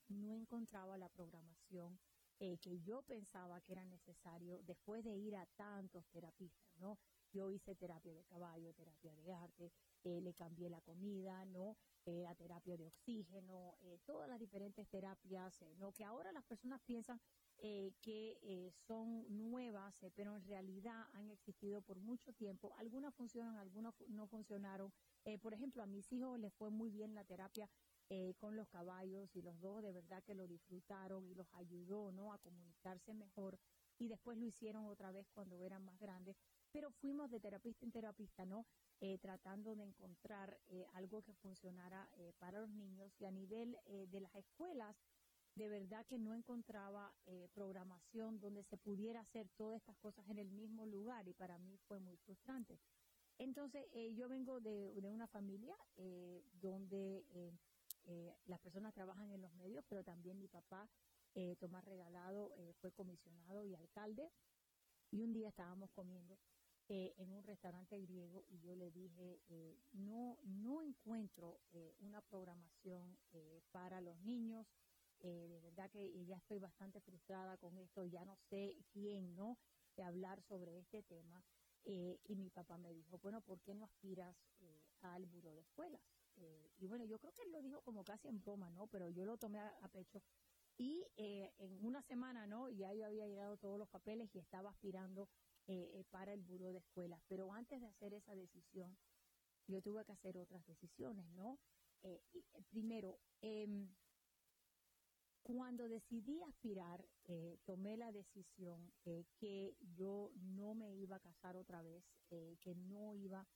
no 0.09 0.35
encontraba 0.35 0.97
la 0.99 1.09
programación 1.09 1.99
eh, 2.41 2.59
que 2.59 2.81
yo 2.81 3.03
pensaba 3.03 3.61
que 3.61 3.73
era 3.73 3.85
necesario 3.85 4.61
después 4.63 5.05
de 5.05 5.17
ir 5.17 5.37
a 5.37 5.47
tantos 5.57 6.05
terapistas, 6.09 6.75
¿no? 6.77 6.99
Yo 7.33 7.51
hice 7.51 7.75
terapia 7.75 8.13
de 8.13 8.25
caballo, 8.25 8.75
terapia 8.75 9.15
de 9.15 9.33
arte, 9.33 9.73
eh, 10.05 10.21
le 10.21 10.35
cambié 10.35 10.71
la 10.71 10.81
comida, 10.81 11.45
¿no? 11.47 11.77
Eh, 12.07 12.21
la 12.23 12.35
terapia 12.35 12.77
de 12.77 12.87
oxígeno, 12.87 13.79
eh, 13.81 13.99
todas 14.05 14.29
las 14.29 14.39
diferentes 14.39 14.87
terapias, 14.89 15.63
eh, 15.63 15.75
¿no? 15.79 15.91
Que 15.91 16.05
ahora 16.05 16.33
las 16.33 16.45
personas 16.45 16.83
piensan 16.83 17.19
que 18.03 18.73
son 18.87 19.25
nuevas, 19.29 20.05
pero 20.15 20.37
en 20.37 20.43
realidad 20.45 21.07
han 21.15 21.31
existido 21.31 21.81
por 21.81 21.99
mucho 21.99 22.31
tiempo. 22.35 22.75
Algunas 22.77 23.15
funcionan, 23.15 23.57
algunas 23.57 23.95
no 24.09 24.27
funcionaron. 24.27 24.93
Por 25.41 25.55
ejemplo, 25.55 25.83
a 25.83 25.87
mis 25.87 26.13
hijos 26.13 26.39
les 26.39 26.53
fue 26.53 26.69
muy 26.69 26.91
bien 26.91 27.15
la 27.15 27.25
terapia 27.25 27.71
con 28.37 28.55
los 28.55 28.69
caballos 28.69 29.35
y 29.35 29.41
los 29.41 29.59
dos 29.61 29.83
de 29.83 29.93
verdad 29.93 30.23
que 30.25 30.35
lo 30.35 30.47
disfrutaron 30.47 31.27
y 31.27 31.35
los 31.35 31.47
ayudó, 31.55 32.13
¿no? 32.13 32.35
A 32.35 32.39
comunicarse 32.39 33.15
mejor. 33.15 33.59
Y 33.99 34.09
después 34.09 34.37
lo 34.37 34.45
hicieron 34.45 34.85
otra 34.85 35.11
vez 35.11 35.31
cuando 35.31 35.63
eran 35.63 35.83
más 35.85 35.99
grandes. 35.99 36.37
Pero 36.75 36.91
fuimos 36.91 37.31
de 37.31 37.39
terapista 37.39 37.87
en 37.87 37.93
terapista, 37.93 38.45
¿no? 38.45 38.67
Eh, 39.01 39.19
tratando 39.19 39.77
de 39.77 39.85
encontrar 39.85 40.59
eh, 40.67 40.85
algo 40.95 41.23
que 41.23 41.33
funcionara 41.35 42.11
eh, 42.17 42.33
para 42.41 42.59
los 42.59 42.69
niños 42.69 43.15
y 43.21 43.27
a 43.27 43.31
nivel 43.31 43.79
eh, 43.85 44.09
de 44.11 44.21
las 44.21 44.35
escuelas 44.35 44.97
de 45.55 45.69
verdad 45.69 46.05
que 46.07 46.19
no 46.19 46.35
encontraba 46.35 47.15
programación 47.53 48.41
donde 48.41 48.65
se 48.65 48.77
pudiera 48.77 49.21
hacer 49.21 49.49
todas 49.51 49.77
estas 49.77 49.97
cosas 49.99 50.29
en 50.29 50.39
el 50.39 50.51
mismo 50.51 50.85
lugar 50.85 51.29
y 51.29 51.33
para 51.33 51.59
mí 51.59 51.79
fue 51.87 52.01
muy 52.01 52.17
frustrante. 52.17 52.81
Entonces, 53.39 53.87
yo 54.17 54.29
vengo 54.29 54.59
de, 54.59 55.01
de 55.01 55.09
una 55.09 55.29
familia 55.29 55.77
donde 56.55 57.25
las 58.47 58.59
personas 58.59 58.93
trabajan 58.95 59.31
en 59.31 59.43
los 59.43 59.55
medios, 59.55 59.85
pero 59.89 60.03
también 60.03 60.41
mi 60.41 60.49
papá, 60.49 60.91
Tomás 61.61 61.85
Regalado, 61.85 62.53
fue 62.81 62.91
comisionado 62.91 63.65
y 63.65 63.77
alcalde. 63.77 64.29
Y 65.13 65.23
un 65.23 65.33
día 65.33 65.51
estábamos 65.51 65.93
comiendo 65.93 66.37
eh, 66.89 67.15
en 67.17 67.33
un 67.33 67.43
restaurante 67.45 67.99
griego 68.01 68.45
y 68.49 68.61
yo 68.61 68.75
le 68.75 68.91
dije, 68.91 69.41
eh, 69.49 69.79
no, 69.93 70.39
no 70.43 70.83
encuentro 70.83 71.61
eh, 71.73 71.95
una 72.01 72.21
programación 72.23 73.19
eh, 73.33 73.63
para 73.71 74.01
los 74.01 74.19
niños. 74.21 74.67
Eh, 75.21 75.47
de 75.49 75.61
verdad 75.61 75.91
que 75.91 76.25
ya 76.27 76.37
estoy 76.37 76.59
bastante 76.59 77.01
frustrada 77.01 77.57
con 77.57 77.79
esto, 77.79 78.05
ya 78.05 78.25
no 78.25 78.37
sé 78.37 78.77
quién, 78.93 79.35
¿no? 79.35 79.57
De 79.97 80.03
hablar 80.03 80.43
sobre 80.43 80.79
este 80.79 81.03
tema. 81.03 81.43
Eh, 81.85 82.19
y 82.25 82.35
mi 82.37 82.51
papá 82.51 82.77
me 82.79 82.93
dijo, 82.93 83.19
bueno, 83.19 83.41
¿por 83.41 83.61
qué 83.61 83.75
no 83.75 83.85
aspiras 83.85 84.37
eh, 84.61 84.83
al 85.01 85.27
buro 85.27 85.55
de 85.55 85.61
escuelas? 85.61 86.03
Eh, 86.37 86.71
y 86.79 86.87
bueno, 86.87 87.05
yo 87.05 87.19
creo 87.19 87.33
que 87.33 87.43
él 87.43 87.53
lo 87.53 87.63
dijo 87.63 87.81
como 87.83 88.05
casi 88.05 88.29
en 88.29 88.41
broma, 88.41 88.71
¿no? 88.71 88.87
Pero 88.89 89.09
yo 89.09 89.25
lo 89.25 89.39
tomé 89.39 89.61
a, 89.61 89.69
a 89.83 89.89
pecho. 89.89 90.23
Y 90.77 91.07
eh, 91.17 91.53
en 91.59 91.85
una 91.85 92.03
semana, 92.03 92.47
¿no? 92.47 92.69
Ya 92.69 92.93
yo 92.93 93.07
había 93.07 93.27
llegado 93.29 93.57
todos 93.57 93.79
los 93.79 93.89
papeles 93.89 94.35
y 94.35 94.39
estaba 94.41 94.71
aspirando 94.71 95.29
eh, 95.67 95.91
eh, 95.95 96.05
para 96.11 96.33
el 96.33 96.43
buro 96.43 96.73
de 96.73 96.79
escuelas. 96.79 97.23
Pero 97.29 97.53
antes 97.53 97.81
de 97.81 97.87
hacer 97.87 98.15
esa 98.15 98.35
decisión, 98.35 98.97
yo 99.67 99.81
tuve 99.81 100.05
que 100.05 100.13
hacer 100.13 100.37
otras 100.39 100.65
decisiones, 100.67 101.27
¿no? 101.31 101.59
Eh, 102.03 102.21
eh, 102.35 102.43
primero, 102.69 103.19
em, 103.41 103.89
cuando 105.43 105.89
decidí 105.89 106.43
aspirar, 106.43 107.07
eh, 107.25 107.59
tomé 107.65 107.97
la 107.97 108.13
decisión 108.13 108.93
que 109.37 109.77
yo 109.95 110.31
no 110.35 110.75
me 110.75 110.95
iba 110.95 111.17
a 111.17 111.21
casar 111.21 111.57
otra 111.57 111.83
vez, 111.83 112.05
que 112.29 112.75
no 112.75 113.15
iba 113.15 113.47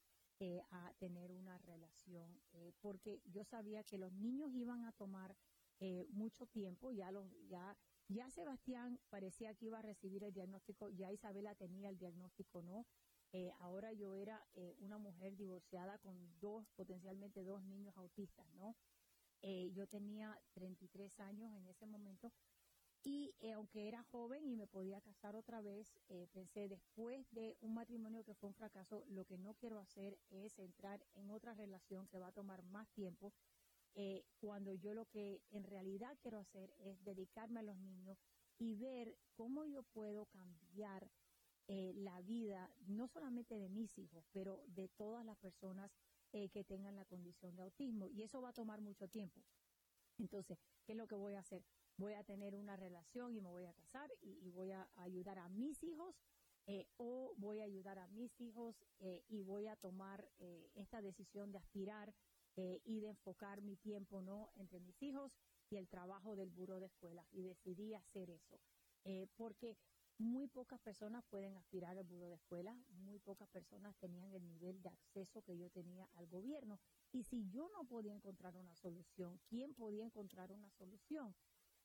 a 0.71 0.93
tener 0.99 1.33
una 1.33 1.59
relación, 1.59 2.41
porque 2.81 3.21
yo 3.25 3.43
sabía 3.45 3.83
que 3.83 3.99
los 3.99 4.13
niños 4.13 4.55
iban 4.55 4.85
a 4.85 4.93
tomar 4.93 5.35
mucho 6.11 6.47
tiempo, 6.47 6.93
ya 6.93 7.11
los, 7.11 7.27
ya, 7.49 7.77
ya 8.09 8.31
Sebastián 8.31 8.99
parecía 9.11 9.55
que 9.55 9.67
iba 9.67 9.79
a 9.79 9.83
recibir 9.83 10.25
el 10.25 10.33
diagnóstico, 10.33 10.89
ya 10.89 11.13
Isabela 11.13 11.55
tenía 11.55 11.91
el 11.91 11.99
diagnóstico, 11.99 12.63
¿no? 12.63 12.87
Eh, 13.33 13.53
ahora 13.59 13.93
yo 13.93 14.15
era 14.15 14.47
eh, 14.55 14.75
una 14.79 14.97
mujer 14.97 15.37
divorciada 15.37 15.99
con 15.99 16.17
dos, 16.41 16.67
potencialmente 16.71 17.45
dos 17.45 17.63
niños 17.63 17.97
autistas, 17.97 18.47
¿no? 18.55 18.75
Eh, 19.43 19.71
yo 19.73 19.87
tenía 19.87 20.41
33 20.55 21.21
años 21.21 21.53
en 21.55 21.67
ese 21.67 21.87
momento 21.87 22.33
y 23.05 23.33
aunque 23.55 23.87
era 23.87 24.03
joven 24.03 24.45
y 24.45 24.57
me 24.57 24.67
podía 24.67 25.01
casar 25.01 25.37
otra 25.37 25.61
vez, 25.61 26.01
pensé 26.33 26.69
después 26.69 27.31
de 27.31 27.57
un 27.61 27.73
matrimonio 27.73 28.25
que 28.25 28.35
fue 28.35 28.49
un 28.49 28.57
fracaso, 28.57 29.05
lo 29.07 29.25
que 29.25 29.39
no 29.39 29.55
quiero 29.55 29.79
hacer 29.79 30.19
es 30.31 30.59
entrar 30.59 31.07
en 31.15 31.31
otra 31.31 31.55
relación 31.55 32.09
que 32.09 32.19
va 32.19 32.27
a 32.27 32.33
tomar 32.33 32.65
más 32.65 32.91
tiempo, 32.91 33.33
eh, 33.95 34.25
cuando 34.41 34.75
yo 34.75 34.95
lo 34.95 35.07
que 35.07 35.43
en 35.51 35.65
realidad 35.65 36.17
quiero 36.21 36.39
hacer 36.39 36.73
es 36.79 37.03
dedicarme 37.05 37.61
a 37.61 37.65
los 37.65 37.79
niños 37.79 38.19
y 38.59 38.75
ver 38.75 39.17
cómo 39.35 39.65
yo 39.65 39.83
puedo 39.83 40.27
cambiar 40.27 41.11
eh, 41.69 41.93
la 41.95 42.21
vida, 42.23 42.71
no 42.87 43.09
solamente 43.09 43.59
de 43.59 43.69
mis 43.69 43.99
hijos, 43.99 44.25
pero 44.33 44.63
de 44.69 44.89
todas 44.89 45.25
las 45.25 45.37
personas 45.37 45.93
eh, 46.33 46.49
que 46.49 46.65
tengan 46.65 46.97
la 46.97 47.05
condición 47.05 47.57
de 47.57 47.63
autismo. 47.63 48.09
Y 48.09 48.23
eso 48.23 48.41
va 48.41 48.51
a 48.51 48.55
tomar 48.55 48.81
mucho 48.81 49.09
tiempo. 49.09 49.43
Entonces, 50.19 50.59
¿qué 50.85 50.93
es 50.93 50.99
lo 50.99 51.07
que 51.07 51.15
voy 51.15 51.35
a 51.35 51.41
hacer? 51.41 51.65
Voy 51.97 52.15
a 52.15 52.25
tener 52.25 52.55
una 52.55 52.77
relación 52.77 53.37
y 53.37 53.41
me 53.41 53.51
voy 53.51 53.67
a 53.67 53.75
casar 53.75 54.11
y, 54.21 54.39
y 54.47 54.51
voy 54.51 54.71
a 54.73 54.89
ayudar 54.97 55.39
a 55.39 55.49
mis 55.49 55.83
hijos 55.83 56.15
eh, 56.71 56.87
o 56.99 57.33
voy 57.39 57.61
a 57.61 57.65
ayudar 57.65 57.99
a 57.99 58.09
mis 58.09 58.39
hijos 58.43 58.77
eh, 58.99 59.25
y 59.27 59.43
voy 59.43 59.69
a 59.69 59.77
tomar 59.77 60.29
eh, 60.39 60.71
esta 60.75 61.01
decisión 61.01 61.51
de 61.51 61.57
aspirar 61.57 62.15
eh, 62.61 62.83
y 62.85 62.99
de 62.99 63.11
enfocar 63.11 63.63
mi 63.63 63.77
tiempo 63.77 64.21
no 64.21 64.51
entre 64.57 64.81
mis 64.81 65.01
hijos 65.01 65.39
y 65.71 65.77
el 65.77 65.87
trabajo 65.87 66.35
del 66.35 66.51
buro 66.51 66.81
de 66.81 66.87
escuela 66.87 67.25
y 67.31 67.43
decidí 67.43 67.95
hacer 67.95 68.31
eso 68.31 68.59
eh, 69.05 69.29
porque 69.37 69.79
muy 70.19 70.49
pocas 70.49 70.81
personas 70.81 71.23
pueden 71.31 71.57
aspirar 71.57 71.97
al 71.97 72.05
buro 72.05 72.29
de 72.29 72.35
escuela, 72.35 72.77
muy 72.89 73.21
pocas 73.21 73.49
personas 73.49 73.97
tenían 73.99 74.35
el 74.35 74.45
nivel 74.45 74.83
de 74.83 74.89
acceso 74.89 75.43
que 75.43 75.57
yo 75.57 75.71
tenía 75.71 76.11
al 76.17 76.27
gobierno. 76.27 76.81
Y 77.13 77.23
si 77.23 77.49
yo 77.49 77.69
no 77.69 77.85
podía 77.85 78.15
encontrar 78.15 78.57
una 78.57 78.75
solución, 78.75 79.41
¿quién 79.47 79.75
podía 79.75 80.05
encontrar 80.05 80.51
una 80.51 80.71
solución? 80.71 81.37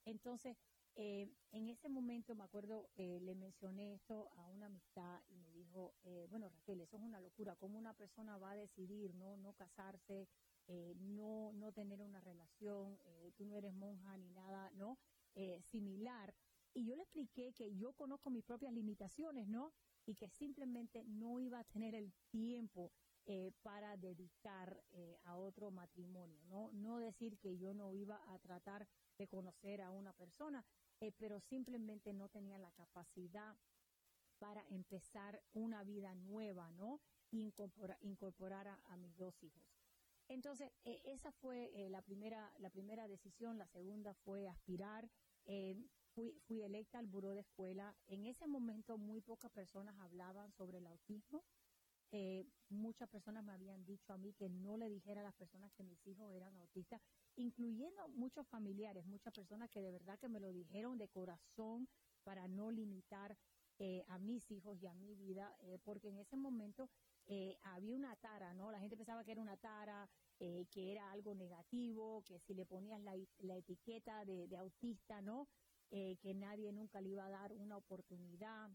Entonces, 0.03 0.57
eh, 0.95 1.31
en 1.51 1.69
ese 1.69 1.89
momento 1.89 2.35
me 2.35 2.43
acuerdo, 2.43 2.89
eh, 2.95 3.19
le 3.21 3.35
mencioné 3.35 3.93
esto 3.93 4.31
a 4.35 4.47
una 4.47 4.65
amistad 4.67 5.21
y 5.29 5.37
me 5.37 5.51
dijo, 5.51 5.95
eh, 6.03 6.27
bueno 6.29 6.49
Raquel, 6.49 6.81
eso 6.81 6.97
es 6.97 7.03
una 7.03 7.19
locura, 7.19 7.55
¿cómo 7.55 7.77
una 7.77 7.93
persona 7.93 8.37
va 8.37 8.51
a 8.51 8.55
decidir 8.55 9.15
no, 9.15 9.37
no 9.37 9.53
casarse, 9.53 10.27
eh, 10.67 10.95
no, 10.99 11.51
no 11.53 11.71
tener 11.71 12.01
una 12.01 12.21
relación, 12.21 12.97
eh, 13.05 13.31
tú 13.35 13.45
no 13.45 13.55
eres 13.57 13.73
monja 13.73 14.17
ni 14.17 14.29
nada, 14.29 14.71
¿no? 14.71 14.97
Eh, 15.35 15.61
similar. 15.61 16.33
Y 16.73 16.85
yo 16.85 16.95
le 16.95 17.03
expliqué 17.03 17.53
que 17.53 17.75
yo 17.75 17.93
conozco 17.93 18.29
mis 18.29 18.43
propias 18.43 18.73
limitaciones, 18.73 19.47
¿no? 19.47 19.73
Y 20.05 20.15
que 20.15 20.29
simplemente 20.29 21.03
no 21.05 21.39
iba 21.39 21.59
a 21.59 21.63
tener 21.63 21.95
el 21.95 22.13
tiempo 22.29 22.91
eh, 23.25 23.51
para 23.61 23.95
dedicar 23.97 24.83
eh, 24.91 25.17
a 25.23 25.37
otro 25.37 25.71
matrimonio, 25.71 26.43
¿no? 26.45 26.71
No 26.73 26.97
decir 26.99 27.37
que 27.37 27.57
yo 27.57 27.73
no 27.73 27.91
iba 27.93 28.19
a 28.33 28.39
tratar 28.39 28.87
de 29.17 29.27
conocer 29.27 29.81
a 29.81 29.91
una 29.91 30.13
persona, 30.13 30.65
eh, 30.99 31.11
pero 31.11 31.39
simplemente 31.39 32.13
no 32.13 32.27
tenía 32.29 32.57
la 32.57 32.71
capacidad 32.71 33.55
para 34.39 34.65
empezar 34.69 35.41
una 35.53 35.83
vida 35.83 36.15
nueva, 36.15 36.71
¿no? 36.71 36.99
Incorpora- 37.31 37.97
incorporar 38.01 38.67
a 38.67 38.97
mis 38.97 39.15
dos 39.17 39.41
hijos. 39.43 39.82
Entonces, 40.27 40.71
eh, 40.85 41.01
esa 41.03 41.31
fue 41.31 41.71
eh, 41.73 41.89
la, 41.89 42.01
primera, 42.01 42.53
la 42.59 42.69
primera 42.69 43.07
decisión. 43.07 43.57
La 43.57 43.67
segunda 43.67 44.13
fue 44.13 44.47
aspirar. 44.47 45.09
Eh, 45.45 45.75
fui, 46.13 46.33
fui 46.47 46.61
electa 46.61 46.99
al 46.99 47.07
buró 47.07 47.33
de 47.33 47.41
escuela. 47.41 47.95
En 48.07 48.25
ese 48.25 48.47
momento 48.47 48.97
muy 48.97 49.21
pocas 49.21 49.51
personas 49.51 49.99
hablaban 49.99 50.51
sobre 50.53 50.77
el 50.79 50.87
autismo. 50.87 51.43
Eh, 52.15 52.45
muchas 52.69 53.09
personas 53.09 53.43
me 53.43 53.53
habían 53.53 53.83
dicho 53.85 54.13
a 54.13 54.17
mí 54.19 54.33
que 54.33 54.47
no 54.47 54.77
le 54.77 54.87
dijera 54.87 55.21
a 55.21 55.23
las 55.23 55.33
personas 55.33 55.73
que 55.73 55.83
mis 55.83 56.05
hijos 56.05 56.31
eran 56.31 56.55
autistas, 56.57 57.01
incluyendo 57.35 58.07
muchos 58.09 58.47
familiares, 58.47 59.03
muchas 59.07 59.33
personas 59.33 59.71
que 59.71 59.81
de 59.81 59.91
verdad 59.91 60.19
que 60.19 60.29
me 60.29 60.39
lo 60.39 60.51
dijeron 60.53 60.99
de 60.99 61.07
corazón 61.07 61.89
para 62.23 62.47
no 62.47 62.69
limitar 62.69 63.35
eh, 63.79 64.05
a 64.09 64.19
mis 64.19 64.51
hijos 64.51 64.79
y 64.79 64.85
a 64.85 64.93
mi 64.93 65.15
vida, 65.15 65.57
eh, 65.61 65.79
porque 65.83 66.09
en 66.09 66.19
ese 66.19 66.37
momento 66.37 66.87
eh, 67.27 67.57
había 67.63 67.95
una 67.95 68.15
tara, 68.17 68.53
¿no? 68.53 68.71
La 68.71 68.79
gente 68.79 68.97
pensaba 68.97 69.23
que 69.23 69.31
era 69.31 69.41
una 69.41 69.57
tara, 69.57 70.09
eh, 70.39 70.65
que 70.71 70.91
era 70.91 71.11
algo 71.11 71.33
negativo, 71.35 72.23
que 72.23 72.39
si 72.39 72.53
le 72.53 72.65
ponías 72.65 73.01
la, 73.01 73.55
etiqueta 73.55 74.25
de, 74.25 74.47
de 74.47 74.57
autista, 74.57 75.21
¿no? 75.21 75.47
Eh, 75.91 76.17
que 76.21 76.33
nadie 76.33 76.71
nunca 76.71 77.01
le 77.01 77.09
iba 77.09 77.25
a 77.25 77.29
dar 77.29 77.53
una 77.53 77.77
oportunidad. 77.77 78.69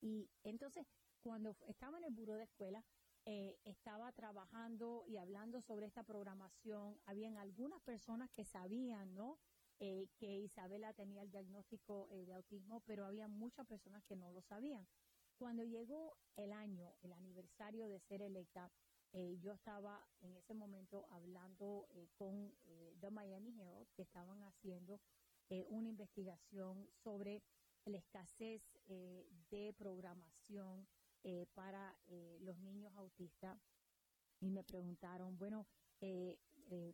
Y 0.00 0.30
entonces, 0.42 0.86
cuando 1.20 1.56
estaba 1.66 1.98
en 1.98 2.04
el 2.04 2.12
buró 2.12 2.34
de 2.34 2.44
escuela, 2.44 2.84
eh, 3.30 3.58
estaba 3.64 4.10
trabajando 4.12 5.04
y 5.06 5.18
hablando 5.18 5.60
sobre 5.60 5.84
esta 5.84 6.02
programación. 6.02 6.98
Habían 7.04 7.36
algunas 7.36 7.82
personas 7.82 8.30
que 8.30 8.46
sabían, 8.46 9.14
¿no? 9.14 9.38
Eh, 9.80 10.08
que 10.16 10.38
Isabela 10.38 10.94
tenía 10.94 11.20
el 11.20 11.30
diagnóstico 11.30 12.08
eh, 12.10 12.24
de 12.24 12.32
autismo, 12.32 12.80
pero 12.86 13.04
había 13.04 13.28
muchas 13.28 13.66
personas 13.66 14.02
que 14.04 14.16
no 14.16 14.32
lo 14.32 14.40
sabían. 14.40 14.88
Cuando 15.38 15.62
llegó 15.62 16.18
el 16.34 16.52
año, 16.52 16.96
el 17.00 17.12
aniversario 17.12 17.86
de 17.86 18.00
ser 18.00 18.22
electa, 18.22 18.72
eh, 19.12 19.38
yo 19.40 19.52
estaba 19.52 20.04
en 20.20 20.34
ese 20.34 20.52
momento 20.52 21.06
hablando 21.10 21.86
eh, 21.90 22.08
con 22.16 22.52
eh, 22.64 22.96
The 23.00 23.12
Miami 23.12 23.54
Herald, 23.56 23.86
que 23.94 24.02
estaban 24.02 24.42
haciendo 24.42 25.00
eh, 25.48 25.64
una 25.68 25.88
investigación 25.88 26.90
sobre 27.04 27.44
la 27.84 27.98
escasez 27.98 28.62
de 29.48 29.74
programación 29.78 30.86
para 31.54 31.98
los 32.40 32.58
niños 32.58 32.94
autistas 32.96 33.58
y 34.40 34.50
me 34.50 34.62
preguntaron, 34.62 35.38
bueno, 35.38 35.66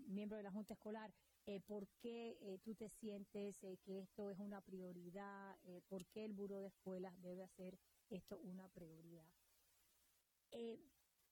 miembro 0.06 0.36
de 0.36 0.44
la 0.44 0.52
Junta 0.52 0.74
Escolar, 0.74 1.12
¿por 1.66 1.88
qué 1.98 2.60
tú 2.62 2.76
te 2.76 2.88
sientes 2.90 3.58
que 3.82 3.98
esto 3.98 4.30
es 4.30 4.38
una 4.38 4.60
prioridad? 4.60 5.58
¿Por 5.88 6.06
qué 6.06 6.24
el 6.24 6.32
Buró 6.32 6.60
de 6.60 6.68
Escuelas 6.68 7.20
debe 7.22 7.42
hacer 7.42 7.76
esto 8.16 8.38
una 8.38 8.68
prioridad? 8.68 9.28
Eh, 10.52 10.80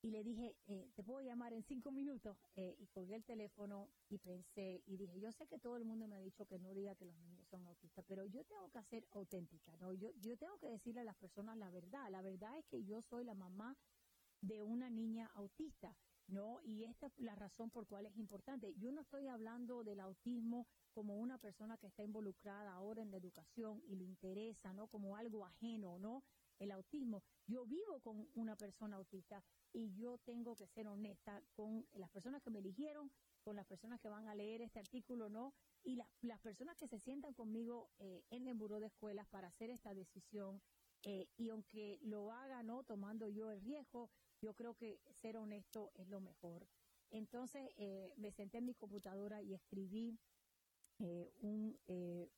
y 0.04 0.10
le 0.10 0.24
dije, 0.24 0.56
eh, 0.66 0.90
¿te 0.96 1.04
puedo 1.04 1.20
llamar 1.20 1.52
en 1.52 1.62
cinco 1.62 1.92
minutos? 1.92 2.36
Eh, 2.56 2.74
y 2.80 2.88
colgué 2.88 3.14
el 3.14 3.24
teléfono 3.24 3.88
y 4.08 4.18
pensé 4.18 4.82
y 4.84 4.96
dije, 4.96 5.20
yo 5.20 5.30
sé 5.30 5.46
que 5.46 5.60
todo 5.60 5.76
el 5.76 5.84
mundo 5.84 6.08
me 6.08 6.16
ha 6.16 6.20
dicho 6.20 6.44
que 6.44 6.58
no 6.58 6.74
diga 6.74 6.96
que 6.96 7.04
los 7.04 7.16
niños 7.18 7.46
son 7.46 7.64
autistas, 7.66 8.04
pero 8.08 8.24
yo 8.24 8.42
tengo 8.44 8.68
que 8.70 8.82
ser 8.82 9.06
auténtica, 9.12 9.76
¿no? 9.76 9.92
Yo, 9.92 10.10
yo 10.20 10.36
tengo 10.36 10.58
que 10.58 10.70
decirle 10.70 11.02
a 11.02 11.04
las 11.04 11.16
personas 11.16 11.56
la 11.56 11.70
verdad. 11.70 12.10
La 12.10 12.20
verdad 12.20 12.58
es 12.58 12.66
que 12.66 12.82
yo 12.82 13.00
soy 13.00 13.24
la 13.24 13.34
mamá 13.34 13.76
de 14.40 14.64
una 14.64 14.90
niña 14.90 15.30
autista, 15.34 15.96
¿no? 16.26 16.60
Y 16.64 16.82
esta 16.82 17.06
es 17.06 17.16
la 17.18 17.36
razón 17.36 17.70
por 17.70 17.86
cual 17.86 18.06
es 18.06 18.16
importante. 18.16 18.74
Yo 18.74 18.90
no 18.90 19.02
estoy 19.02 19.28
hablando 19.28 19.84
del 19.84 20.00
autismo 20.00 20.66
como 20.92 21.16
una 21.16 21.38
persona 21.38 21.78
que 21.78 21.86
está 21.86 22.02
involucrada 22.02 22.72
ahora 22.72 23.02
en 23.02 23.12
la 23.12 23.18
educación 23.18 23.80
y 23.86 23.94
le 23.94 24.04
interesa, 24.04 24.72
¿no? 24.72 24.88
Como 24.88 25.16
algo 25.16 25.44
ajeno, 25.44 26.00
¿no? 26.00 26.24
El 26.58 26.70
autismo. 26.70 27.22
Yo 27.46 27.66
vivo 27.66 28.00
con 28.00 28.28
una 28.34 28.56
persona 28.56 28.96
autista 28.96 29.42
y 29.72 29.94
yo 29.94 30.18
tengo 30.18 30.54
que 30.56 30.66
ser 30.68 30.86
honesta 30.86 31.42
con 31.54 31.86
las 31.94 32.10
personas 32.10 32.42
que 32.42 32.50
me 32.50 32.60
eligieron, 32.60 33.10
con 33.42 33.56
las 33.56 33.66
personas 33.66 34.00
que 34.00 34.08
van 34.08 34.28
a 34.28 34.34
leer 34.34 34.60
este 34.62 34.78
artículo, 34.80 35.28
¿no? 35.28 35.52
Y 35.82 35.96
la- 35.96 36.08
las 36.20 36.40
personas 36.40 36.76
que 36.76 36.86
se 36.88 36.98
sientan 37.00 37.34
conmigo 37.34 37.90
eh, 37.98 38.22
en 38.30 38.46
el 38.46 38.54
buró 38.54 38.78
de 38.80 38.86
escuelas 38.86 39.26
para 39.28 39.48
hacer 39.48 39.70
esta 39.70 39.94
decisión. 39.94 40.60
eh, 41.04 41.26
y 41.36 41.48
aunque 41.50 41.98
lo 42.02 42.30
haga, 42.30 42.62
¿no? 42.62 42.84
Tomando 42.84 43.28
yo 43.28 43.50
el 43.50 43.60
riesgo, 43.60 44.08
yo 44.40 44.54
creo 44.54 44.76
que 44.76 45.00
ser 45.10 45.36
honesto 45.36 45.90
es 45.94 46.08
lo 46.08 46.20
mejor. 46.20 46.68
Entonces 47.10 47.72
eh, 47.76 48.12
me 48.16 48.30
senté 48.30 48.58
en 48.58 48.66
mi 48.66 48.74
computadora 48.74 49.42
y 49.42 49.52
escribí 49.52 50.16
eh, 51.00 51.32
un 51.40 51.76
eh, 51.88 52.30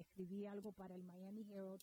escribí 0.00 0.46
algo 0.46 0.72
para 0.72 0.94
el 0.96 1.02
Miami 1.04 1.42
Herald 1.48 1.80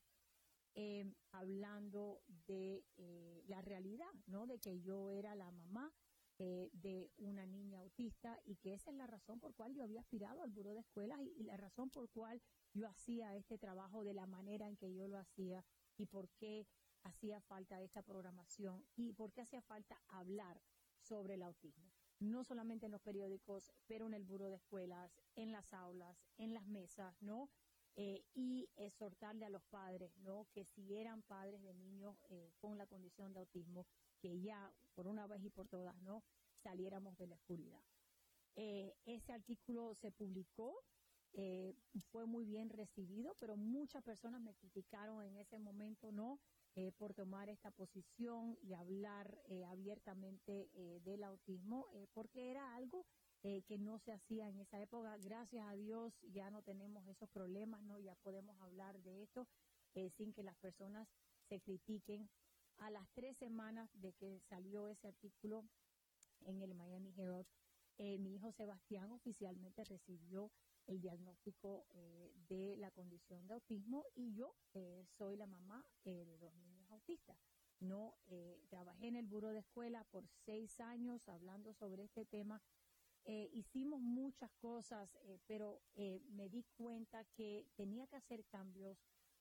eh, 0.76 1.06
hablando 1.32 2.22
de 2.28 2.86
eh, 2.98 3.44
la 3.48 3.62
realidad, 3.62 4.12
¿no? 4.28 4.46
De 4.46 4.60
que 4.60 4.82
yo 4.82 5.10
era 5.10 5.34
la 5.34 5.50
mamá 5.52 5.94
eh, 6.38 6.70
de 6.74 7.10
una 7.16 7.46
niña 7.46 7.80
autista 7.80 8.38
y 8.44 8.58
que 8.58 8.74
esa 8.74 8.90
es 8.90 8.98
la 8.98 9.08
razón 9.08 9.40
por 9.40 9.56
cual 9.56 9.74
yo 9.74 9.86
había 9.86 10.02
aspirado 10.02 10.44
al 10.44 10.52
buró 10.52 10.74
de 10.74 10.82
escuelas 10.82 11.18
y, 11.22 11.44
la 11.44 11.56
razón 11.56 11.90
por 11.90 12.10
cual 12.10 12.42
yo 12.74 12.90
hacía 12.90 13.38
este 13.38 13.58
trabajo 13.58 14.04
de 14.04 14.14
la 14.14 14.28
manera 14.28 14.68
en 14.68 14.76
que 14.76 14.94
yo 14.94 15.08
lo 15.08 15.18
hacía 15.18 15.64
y 15.96 16.08
por 16.08 16.28
qué 16.32 16.68
hacía 17.04 17.40
falta 17.40 17.82
esta 17.82 18.02
programación 18.02 18.86
y 18.98 19.14
por 19.14 19.32
qué 19.32 19.42
hacía 19.42 19.62
falta 19.62 20.02
hablar 20.10 20.62
sobre 21.00 21.36
el 21.36 21.44
autismo. 21.44 21.94
No 22.20 22.44
solamente 22.44 22.88
en 22.88 22.92
los 22.92 23.02
periódicos, 23.02 23.72
pero 23.88 24.06
en 24.06 24.14
el 24.14 24.26
buró 24.26 24.50
de 24.50 24.58
escuelas, 24.58 25.18
en 25.36 25.54
las 25.54 25.74
aulas, 25.74 26.22
en 26.38 26.54
las 26.54 26.68
mesas, 26.68 27.16
¿no? 27.22 27.50
Eh, 27.98 28.26
y 28.34 28.70
exhortarle 28.76 29.46
a 29.46 29.50
los 29.50 29.64
padres, 29.64 30.12
¿no? 30.18 30.48
Que 30.54 30.66
si 30.66 30.96
eran 30.96 31.22
padres 31.24 31.62
de 31.64 31.74
niños 31.74 32.18
eh, 32.30 32.52
con 32.60 32.78
la 32.78 32.86
condición 32.88 33.32
de 33.32 33.40
autismo, 33.40 33.88
que 34.20 34.42
ya 34.42 34.74
por 34.96 35.08
una 35.08 35.28
vez 35.28 35.42
y 35.44 35.50
por 35.50 35.70
todas, 35.70 35.96
¿no? 36.02 36.22
Saliéramos 36.62 37.18
de 37.18 37.28
la 37.28 37.36
oscuridad. 37.36 37.82
Eh, 38.56 38.94
ese 39.06 39.32
artículo 39.32 39.96
se 39.96 40.12
publicó, 40.12 40.84
eh, 41.34 41.74
fue 42.12 42.26
muy 42.26 42.46
bien 42.46 42.70
recibido, 42.70 43.36
pero 43.40 43.56
muchas 43.56 44.04
personas 44.04 44.42
me 44.42 44.56
criticaron 44.56 45.24
en 45.24 45.38
ese 45.38 45.58
momento, 45.58 46.12
¿no? 46.12 46.40
Eh, 46.78 46.92
por 46.98 47.14
tomar 47.14 47.48
esta 47.48 47.72
posición 47.72 48.58
y 48.62 48.74
hablar 48.74 49.42
eh, 49.48 49.64
abiertamente 49.64 50.70
eh, 50.74 51.00
del 51.06 51.24
autismo, 51.24 51.88
porque 52.14 52.52
era 52.52 52.76
algo 52.76 53.06
eh, 53.46 53.62
que 53.68 53.78
no 53.78 54.00
se 54.00 54.12
hacía 54.12 54.50
en 54.50 54.58
esa 54.60 54.82
época. 54.82 55.16
Gracias 55.18 55.68
a 55.68 55.74
Dios 55.74 56.14
ya 56.34 56.50
no 56.50 56.64
tenemos 56.64 57.08
esos 57.08 57.30
problemas, 57.30 57.84
¿no? 57.84 58.00
Ya 58.00 58.16
podemos 58.16 58.60
hablar 58.60 59.00
de 59.04 59.22
esto 59.22 59.48
eh, 59.94 60.10
sin 60.10 60.34
que 60.34 60.42
las 60.42 60.56
personas 60.56 61.08
se 61.48 61.62
critiquen. 61.62 62.28
A 62.78 62.90
las 62.90 63.08
tres 63.14 63.38
semanas 63.38 63.90
de 63.94 64.14
que 64.14 64.42
salió 64.50 64.88
ese 64.90 65.08
artículo 65.08 65.64
en 66.42 66.62
el 66.64 66.74
Miami 66.74 67.14
Herald, 67.16 67.46
eh, 67.98 68.18
mi 68.18 68.34
hijo 68.34 68.52
Sebastián 68.52 69.12
oficialmente 69.12 69.84
recibió 69.84 70.52
el 70.88 71.02
diagnóstico 71.02 71.86
eh, 71.94 72.34
de 72.48 72.76
la 72.78 72.92
condición 72.92 73.48
de 73.48 73.54
autismo 73.54 74.06
y 74.16 74.34
yo 74.34 74.56
eh, 74.74 75.06
soy 75.18 75.36
la 75.36 75.48
mamá 75.48 75.86
eh, 76.04 76.26
de 76.26 76.38
dos 76.38 76.54
niños 76.56 76.90
autistas. 76.92 77.38
No 77.80 78.18
trabajé 78.70 79.08
en 79.08 79.18
el 79.18 79.28
buro 79.28 79.50
de 79.50 79.60
escuela 79.60 80.06
por 80.06 80.26
seis 80.46 80.80
años 80.80 81.28
hablando 81.28 81.74
sobre 81.74 82.04
este 82.04 82.24
tema. 82.26 82.62
Eh, 83.26 83.50
hicimos 83.54 84.00
muchas 84.02 84.52
cosas, 84.54 85.10
eh, 85.24 85.40
pero 85.48 85.82
eh, 85.96 86.22
me 86.30 86.48
di 86.50 86.64
cuenta 86.78 87.26
que 87.36 87.66
tenía 87.76 88.06
que 88.08 88.18
hacer 88.18 88.46
cambios 88.46 88.98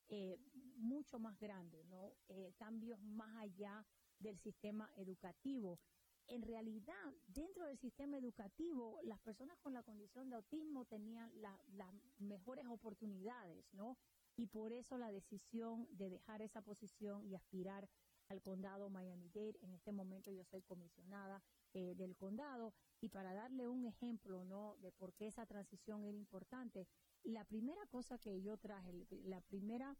eh, 0.08 0.38
mucho 0.76 1.18
más 1.18 1.38
grandes, 1.38 1.84
¿no? 1.86 2.14
Eh, 2.28 2.52
cambios 2.56 2.98
más 3.02 3.36
allá 3.42 3.84
del 4.18 4.38
sistema 4.38 4.90
educativo 4.96 5.78
en 6.26 6.42
realidad, 6.42 7.12
dentro 7.26 7.66
del 7.66 7.76
sistema 7.78 8.16
educativo, 8.16 8.98
las 9.02 9.20
personas 9.20 9.58
con 9.58 9.74
la 9.74 9.82
condición 9.82 10.30
de 10.30 10.36
autismo 10.36 10.86
tenían 10.86 11.30
la- 11.42 11.60
las 11.74 11.92
mejores 12.18 12.66
oportunidades, 12.66 13.66
¿no? 13.74 13.98
Y 14.36 14.46
por 14.46 14.72
eso 14.72 14.96
la 14.96 15.12
decisión 15.12 15.86
de 15.90 16.08
dejar 16.08 16.40
esa 16.40 16.62
posición 16.62 17.26
y 17.26 17.34
aspirar 17.34 17.88
al 18.28 18.40
condado 18.40 18.88
Miami-Dade. 18.88 19.58
En 19.60 19.74
este 19.74 19.92
momento 19.92 20.30
yo 20.30 20.44
soy 20.44 20.62
comisionada 20.62 21.42
eh, 21.74 21.94
del 21.94 22.16
condado 22.16 22.72
y 23.00 23.08
para 23.08 23.34
darle 23.34 23.68
un 23.68 23.84
ejemplo, 23.84 24.44
¿no? 24.44 24.76
De 24.76 24.92
por 24.92 25.12
qué 25.12 25.26
esa 25.26 25.44
transición 25.44 26.04
era 26.04 26.16
importante. 26.16 26.86
La 27.22 27.44
primera 27.44 27.84
cosa 27.86 28.18
que 28.18 28.40
yo 28.40 28.56
traje, 28.56 29.06
la 29.24 29.40
primera 29.42 29.96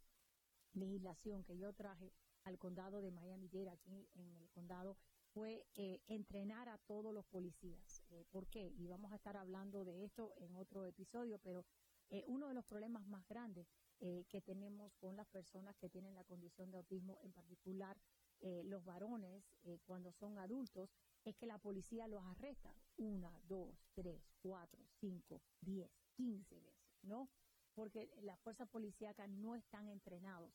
legislación 0.72 1.44
que 1.44 1.58
yo 1.58 1.72
traje 1.72 2.12
al 2.44 2.58
condado 2.58 3.00
de 3.00 3.10
Miami-Dade, 3.10 3.70
aquí 3.70 4.08
en 4.14 4.36
el 4.36 4.48
condado, 4.50 4.96
fue 5.32 5.66
eh, 5.74 6.00
entrenar 6.06 6.68
a 6.68 6.78
todos 6.78 7.12
los 7.12 7.26
policías. 7.26 8.02
Eh, 8.10 8.24
¿Por 8.30 8.46
qué? 8.46 8.72
Y 8.76 8.86
vamos 8.86 9.12
a 9.12 9.16
estar 9.16 9.36
hablando 9.36 9.84
de 9.84 10.04
esto 10.04 10.32
en 10.36 10.54
otro 10.54 10.84
episodio, 10.86 11.38
pero 11.38 11.64
eh, 12.10 12.22
uno 12.26 12.48
de 12.48 12.54
los 12.54 12.64
problemas 12.64 13.06
más 13.06 13.26
grandes 13.26 13.66
eh, 14.00 14.24
que 14.28 14.42
tenemos 14.42 14.94
con 14.96 15.16
las 15.16 15.26
personas 15.28 15.76
que 15.76 15.88
tienen 15.88 16.14
la 16.14 16.24
condición 16.24 16.70
de 16.70 16.78
autismo, 16.78 17.18
en 17.22 17.32
particular 17.32 17.96
eh, 18.40 18.62
los 18.64 18.84
varones, 18.84 19.44
eh, 19.62 19.78
cuando 19.86 20.12
son 20.12 20.38
adultos, 20.38 20.90
es 21.30 21.36
que 21.36 21.46
la 21.46 21.58
policía 21.58 22.06
los 22.06 22.22
arresta 22.24 22.74
una, 22.96 23.40
dos, 23.48 23.74
tres, 23.94 24.22
cuatro, 24.40 24.80
cinco, 25.00 25.42
diez, 25.60 25.90
quince 26.16 26.60
veces, 26.60 26.98
¿no? 27.02 27.28
Porque 27.74 28.10
las 28.22 28.38
fuerzas 28.40 28.68
policíacas 28.68 29.28
no 29.28 29.56
están 29.56 29.88
entrenados 29.88 30.52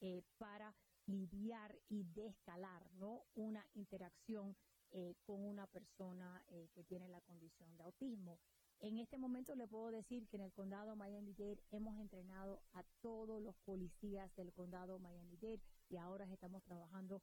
eh, 0.00 0.22
para 0.38 0.74
lidiar 1.06 1.78
y 1.88 2.04
descalar, 2.04 2.90
¿no? 2.94 3.24
Una 3.34 3.66
interacción 3.74 4.56
eh, 4.90 5.14
con 5.24 5.44
una 5.44 5.66
persona 5.66 6.42
eh, 6.48 6.68
que 6.74 6.84
tiene 6.84 7.08
la 7.08 7.20
condición 7.20 7.76
de 7.76 7.82
autismo. 7.82 8.38
En 8.80 8.98
este 8.98 9.18
momento 9.18 9.54
le 9.54 9.68
puedo 9.68 9.90
decir 9.90 10.26
que 10.28 10.36
en 10.36 10.42
el 10.42 10.52
condado 10.52 10.96
Miami-Dade 10.96 11.62
hemos 11.70 11.98
entrenado 11.98 12.62
a 12.72 12.82
todos 13.00 13.40
los 13.40 13.54
policías 13.64 14.34
del 14.34 14.52
condado 14.52 14.98
Miami-Dade 14.98 15.60
y 15.88 15.96
ahora 15.96 16.24
estamos 16.24 16.64
trabajando 16.64 17.22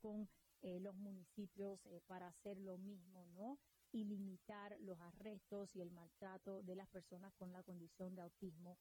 con 0.00 0.28
eh, 0.64 0.80
los 0.80 0.96
municipios 0.96 1.84
eh, 1.84 2.00
para 2.06 2.28
hacer 2.28 2.56
lo 2.58 2.78
mismo, 2.78 3.26
¿no? 3.26 3.58
Y 3.92 4.04
limitar 4.04 4.74
los 4.80 4.98
arrestos 4.98 5.76
y 5.76 5.82
el 5.82 5.90
maltrato 5.90 6.62
de 6.62 6.74
las 6.74 6.88
personas 6.88 7.34
con 7.34 7.52
la 7.52 7.62
condición 7.62 8.14
de 8.14 8.22
autismo, 8.22 8.78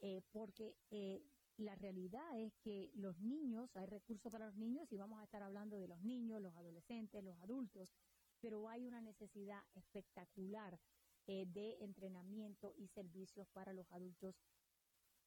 eh, 0.00 0.22
porque 0.32 0.78
eh, 0.90 1.22
la 1.58 1.74
realidad 1.74 2.40
es 2.40 2.56
que 2.62 2.90
los 2.94 3.18
niños, 3.18 3.76
hay 3.76 3.84
recursos 3.84 4.32
para 4.32 4.46
los 4.46 4.56
niños 4.56 4.90
y 4.90 4.96
vamos 4.96 5.20
a 5.20 5.24
estar 5.24 5.42
hablando 5.42 5.78
de 5.78 5.88
los 5.88 6.00
niños, 6.00 6.40
los 6.40 6.56
adolescentes, 6.56 7.22
los 7.22 7.38
adultos, 7.40 7.92
pero 8.40 8.70
hay 8.70 8.86
una 8.86 9.02
necesidad 9.02 9.62
espectacular 9.74 10.78
de 11.26 11.76
entrenamiento 11.80 12.72
y 12.76 12.86
servicios 12.86 13.48
para 13.48 13.72
los 13.72 13.90
adultos 13.90 14.36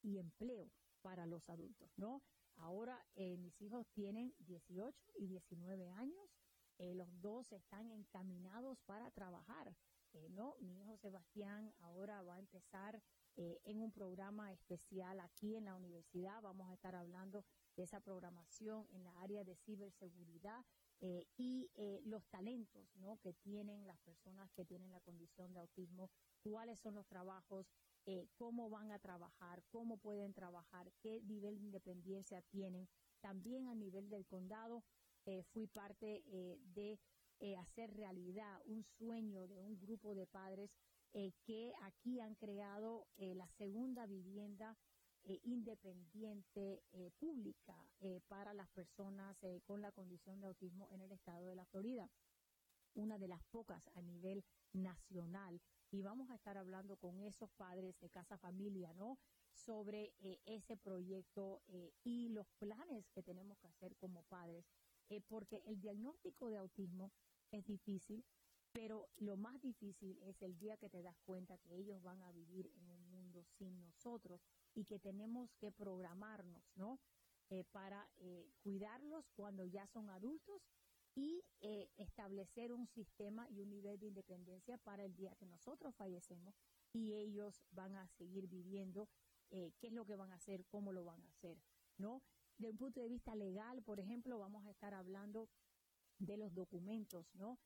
y 0.02 0.18
empleo 0.18 0.72
para 1.02 1.26
los 1.26 1.50
adultos, 1.50 1.92
¿no? 1.98 2.22
Ahora 2.60 3.06
eh, 3.16 3.38
mis 3.38 3.62
hijos 3.62 3.88
tienen 3.94 4.34
18 4.40 5.12
y 5.16 5.28
19 5.28 5.90
años, 5.92 6.30
eh, 6.78 6.94
los 6.94 7.08
dos 7.22 7.52
están 7.52 7.90
encaminados 7.92 8.80
para 8.86 9.10
trabajar, 9.12 9.76
eh, 10.14 10.30
¿no? 10.30 10.56
Mi 10.60 10.78
hijo 10.80 10.98
Sebastián 10.98 11.74
ahora 11.80 12.22
va 12.22 12.36
a 12.36 12.40
empezar 12.40 13.02
en 13.36 13.80
un 13.80 13.90
programa 13.94 14.52
especial 14.52 15.22
aquí 15.22 15.56
en 15.56 15.64
la 15.64 15.74
universidad, 15.74 16.42
vamos 16.42 16.70
a 16.70 16.74
estar 16.74 16.94
hablando 16.94 17.46
de 17.78 17.84
esa 17.84 18.02
programación 18.02 18.86
en 18.92 19.06
la 19.06 19.18
área 19.22 19.46
de 19.46 19.56
ciberseguridad 19.56 20.66
y 21.38 21.72
los 22.04 22.28
talentos 22.28 22.94
¿no? 22.98 23.18
que 23.22 23.32
tienen 23.32 23.88
las 23.88 23.98
personas 24.02 24.52
que 24.52 24.66
tienen 24.66 24.92
la 24.92 25.00
condición 25.00 25.54
de 25.54 25.62
autismo, 25.62 26.10
cuáles 26.44 26.82
son 26.82 26.96
los 26.96 27.08
trabajos, 27.08 27.72
eh, 28.06 28.28
cómo 28.38 28.70
van 28.70 28.92
a 28.92 29.00
trabajar, 29.00 29.64
cómo 29.70 29.98
pueden 29.98 30.34
trabajar, 30.34 30.92
qué 31.02 31.22
nivel 31.24 31.58
de 31.58 31.66
independencia 31.66 32.42
tienen. 32.44 32.88
También 33.22 33.68
a 33.68 33.76
nivel 33.76 34.10
del 34.10 34.26
condado 34.26 34.84
fui 35.52 35.68
parte 35.68 36.24
de 36.74 36.98
hacer 37.58 37.94
realidad 37.94 38.62
un 38.66 38.84
sueño 38.98 39.48
de 39.48 39.60
un 39.60 39.78
grupo 39.78 40.16
de 40.16 40.26
padres 40.26 40.72
que 41.46 41.72
aquí 41.82 42.20
han 42.20 42.34
creado 42.34 43.06
la 43.18 43.48
segunda 43.50 44.08
vivienda 44.08 44.76
eh, 45.26 45.40
independiente 45.44 46.82
eh, 46.94 47.12
pública 47.20 47.76
eh, 48.00 48.22
para 48.28 48.54
las 48.54 48.70
personas 48.70 49.38
con 49.66 49.82
la 49.82 49.92
condición 49.92 50.40
de 50.40 50.48
autismo 50.48 50.88
en 50.92 51.02
el 51.02 51.12
estado 51.12 51.46
de 51.46 51.56
la 51.56 51.66
Florida, 51.66 52.10
una 52.96 53.18
de 53.20 53.28
las 53.28 53.44
pocas 53.52 53.88
a 53.96 54.02
nivel 54.02 54.44
nacional. 54.74 55.62
Y 55.92 56.02
vamos 56.02 56.30
a 56.30 56.36
estar 56.36 56.58
hablando 56.58 56.98
con 56.98 57.20
esos 57.22 57.50
padres 57.52 58.00
de 58.00 58.10
casa 58.10 58.38
familia, 58.38 58.94
¿no? 58.94 59.18
Sobre 59.54 60.14
ese 60.46 60.78
proyecto 60.78 61.64
y 62.04 62.30
los 62.30 62.48
planes 62.60 63.10
que 63.10 63.24
tenemos 63.24 63.58
que 63.58 63.68
hacer 63.68 63.96
como 63.98 64.24
padres, 64.24 64.66
porque 65.28 65.64
el 65.66 65.80
diagnóstico 65.82 66.50
de 66.50 66.58
autismo 66.58 67.12
es 67.52 67.66
difícil, 67.66 68.24
pero 68.72 69.10
lo 69.18 69.36
más 69.36 69.60
difícil 69.62 70.20
es 70.22 70.42
el 70.42 70.58
día 70.60 70.78
que 70.78 70.90
te 70.90 71.02
das 71.02 71.18
cuenta 71.26 71.58
que 71.58 71.76
ellos 71.76 72.02
van 72.04 72.22
a 72.22 72.32
vivir 72.32 72.72
en 72.76 72.90
un 72.90 73.10
mundo 73.10 73.44
sin 73.58 73.80
nosotros 73.80 74.42
y 74.76 74.86
que 74.86 75.00
tenemos 75.00 75.52
que 75.56 75.72
programarnos, 75.72 76.64
¿no? 76.76 77.00
Eh, 77.50 77.64
para 77.72 78.08
eh, 78.18 78.48
cuidarlos 78.62 79.28
cuando 79.36 79.66
ya 79.66 79.88
son 79.88 80.12
adultos 80.12 80.62
y 81.20 81.44
eh, 81.60 81.90
establecer 81.98 82.72
un 82.72 82.88
sistema 82.88 83.46
y 83.50 83.60
un 83.60 83.70
nivel 83.70 84.00
de 84.00 84.08
independencia 84.08 84.78
para 84.78 85.04
el 85.04 85.14
día 85.16 85.36
que 85.36 85.46
nosotros 85.46 85.94
fallecemos 85.96 86.56
y 86.94 87.14
ellos 87.14 87.62
van 87.72 87.96
a 87.96 88.08
seguir 88.08 88.48
viviendo 88.48 89.10
qué 89.50 89.88
es 89.88 89.94
lo 89.94 90.06
que 90.06 90.16
van 90.16 90.32
a 90.32 90.36
hacer, 90.36 90.64
cómo 90.68 90.94
lo 90.94 91.04
van 91.04 91.24
a 91.24 91.30
hacer, 91.30 91.58
¿no? 91.98 92.22
De 92.60 92.70
un 92.70 92.78
punto 92.78 93.02
de 93.02 93.10
vista 93.10 93.34
legal, 93.34 93.82
por 93.82 94.00
ejemplo, 94.00 94.38
vamos 94.38 94.64
a 94.68 94.70
estar 94.70 94.94
hablando 94.94 95.50
de 96.20 96.38
los 96.38 96.54
documentos, 96.54 97.34
¿no? 97.34 97.58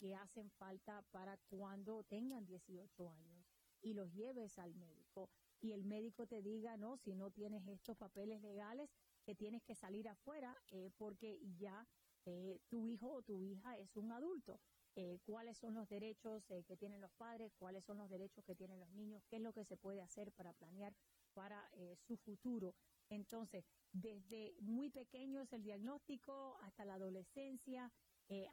que 0.00 0.14
hacen 0.14 0.50
falta 0.52 1.02
para 1.12 1.36
cuando 1.50 2.02
tengan 2.04 2.46
18 2.46 3.10
años 3.10 3.46
y 3.82 3.92
los 3.92 4.10
lleves 4.12 4.58
al 4.58 4.74
médico 4.74 5.30
y 5.60 5.72
el 5.72 5.84
médico 5.84 6.26
te 6.26 6.42
diga, 6.42 6.76
no, 6.76 6.96
si 6.96 7.14
no 7.14 7.30
tienes 7.30 7.66
estos 7.68 7.96
papeles 7.96 8.40
legales, 8.42 8.90
que 9.24 9.34
tienes 9.34 9.62
que 9.62 9.74
salir 9.74 10.08
afuera 10.08 10.56
eh, 10.70 10.90
porque 10.96 11.38
ya 11.58 11.86
eh, 12.26 12.60
tu 12.68 12.86
hijo 12.86 13.10
o 13.12 13.22
tu 13.22 13.42
hija 13.42 13.76
es 13.78 13.96
un 13.96 14.12
adulto. 14.12 14.60
Eh, 14.94 15.18
cuáles 15.24 15.56
son 15.58 15.74
los 15.74 15.88
derechos 15.88 16.44
que 16.66 16.76
tienen 16.76 17.00
los 17.00 17.12
padres, 17.12 17.54
cuáles 17.56 17.84
son 17.84 17.98
los 17.98 18.10
derechos 18.10 18.44
que 18.44 18.56
tienen 18.56 18.80
los 18.80 18.90
niños, 18.90 19.22
qué 19.28 19.36
es 19.36 19.42
lo 19.42 19.52
que 19.52 19.64
se 19.64 19.76
puede 19.76 20.02
hacer 20.02 20.32
para 20.32 20.52
planear 20.54 20.92
para 21.34 21.70
su 21.94 22.16
futuro. 22.16 22.74
Entonces, 23.08 23.64
desde 23.92 24.56
muy 24.60 24.90
pequeños 24.90 25.52
el 25.52 25.62
diagnóstico 25.62 26.56
hasta 26.62 26.84
la 26.84 26.94
adolescencia, 26.94 27.92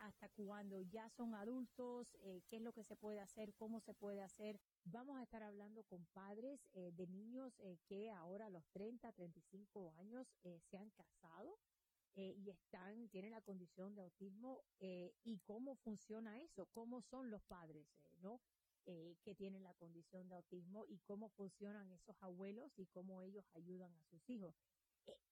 hasta 0.02 0.30
cuando 0.30 0.82
ya 0.82 1.10
son 1.10 1.34
adultos, 1.34 2.16
qué 2.48 2.58
es 2.58 2.62
lo 2.62 2.74
que 2.74 2.84
se 2.84 2.96
puede 2.96 3.22
hacer, 3.22 3.56
cómo 3.56 3.80
se 3.80 3.96
puede 3.96 4.22
hacer, 4.22 4.60
Vamos 4.88 5.18
a 5.18 5.24
estar 5.24 5.42
hablando 5.42 5.82
con 5.86 6.06
padres 6.14 6.70
eh, 6.76 6.92
de 6.94 7.08
niños 7.08 7.60
eh, 7.60 7.80
que 7.88 8.12
ahora 8.12 8.46
a 8.46 8.50
los 8.52 8.64
30, 8.68 9.12
35 9.14 9.94
años 9.98 10.28
eh, 10.44 10.60
se 10.70 10.78
han 10.78 10.92
casado 10.92 11.58
y 12.16 12.50
están, 12.50 13.10
tienen 13.10 13.32
la 13.32 13.42
condición 13.42 13.94
de 13.96 14.02
autismo 14.02 14.64
y 14.80 15.40
cómo 15.40 15.76
funciona 15.76 16.40
eso, 16.42 16.66
cómo 16.68 17.02
son 17.02 17.30
los 17.30 17.42
padres, 17.44 17.88
¿no? 18.22 18.40
que 18.86 19.34
tienen 19.36 19.64
la 19.64 19.74
condición 19.74 20.30
de 20.30 20.36
autismo 20.36 20.86
y 20.88 21.00
cómo 21.00 21.30
funcionan 21.30 21.92
esos 21.92 22.16
abuelos 22.22 22.72
y 22.78 22.86
cómo 22.86 23.24
ellos 23.24 23.44
ayudan 23.54 23.92
a 23.96 24.04
sus 24.04 24.30
hijos. 24.30 24.56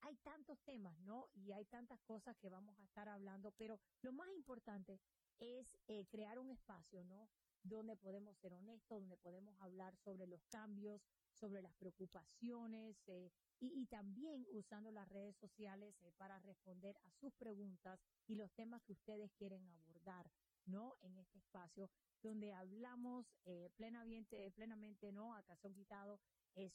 hay 0.02 0.16
tantos 0.18 0.60
temas, 0.64 0.98
¿no? 1.02 1.30
Y 1.34 1.52
hay 1.52 1.66
tantas 1.66 2.00
cosas 2.02 2.36
que 2.38 2.50
vamos 2.50 2.78
a 2.80 2.84
estar 2.84 3.08
hablando, 3.08 3.52
pero 3.52 3.80
lo 4.02 4.12
más 4.12 4.30
importante 4.34 5.00
es 5.40 5.78
crear 6.10 6.40
un 6.40 6.50
espacio, 6.52 7.04
¿no? 7.04 7.30
donde 7.64 7.96
podemos 7.96 8.38
ser 8.38 8.54
honestos, 8.54 9.00
donde 9.00 9.18
podemos 9.18 9.56
hablar 9.62 9.96
sobre 9.96 10.28
los 10.28 10.44
cambios, 10.46 11.02
sobre 11.32 11.62
las 11.62 11.74
preocupaciones 11.76 12.98
eh, 13.08 13.32
y, 13.60 13.86
también 13.88 14.46
usando 14.52 14.92
las 14.92 15.08
redes 15.10 15.36
sociales 15.38 15.96
eh, 16.02 16.12
para 16.18 16.40
responder 16.40 16.98
a 16.98 17.12
sus 17.12 17.34
preguntas 17.36 18.00
y 18.28 18.36
los 18.36 18.52
temas 18.54 18.82
que 18.84 18.94
ustedes 18.94 19.32
quieren 19.34 19.66
abordar, 19.68 20.30
¿no? 20.66 20.96
En 21.02 21.18
este 21.18 21.40
espacio 21.40 21.90
donde 22.22 22.54
hablamos 22.54 23.26
eh, 23.46 23.70
plenamente, 23.76 24.52
plenamente, 24.52 25.12
¿no? 25.12 25.34
A 25.34 25.44
son 25.62 25.74
quitado 25.74 26.20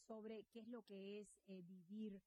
sobre 0.06 0.44
qué 0.50 0.60
es 0.60 0.68
lo 0.68 0.82
que 0.82 1.20
es 1.20 1.28
vivir 1.46 2.20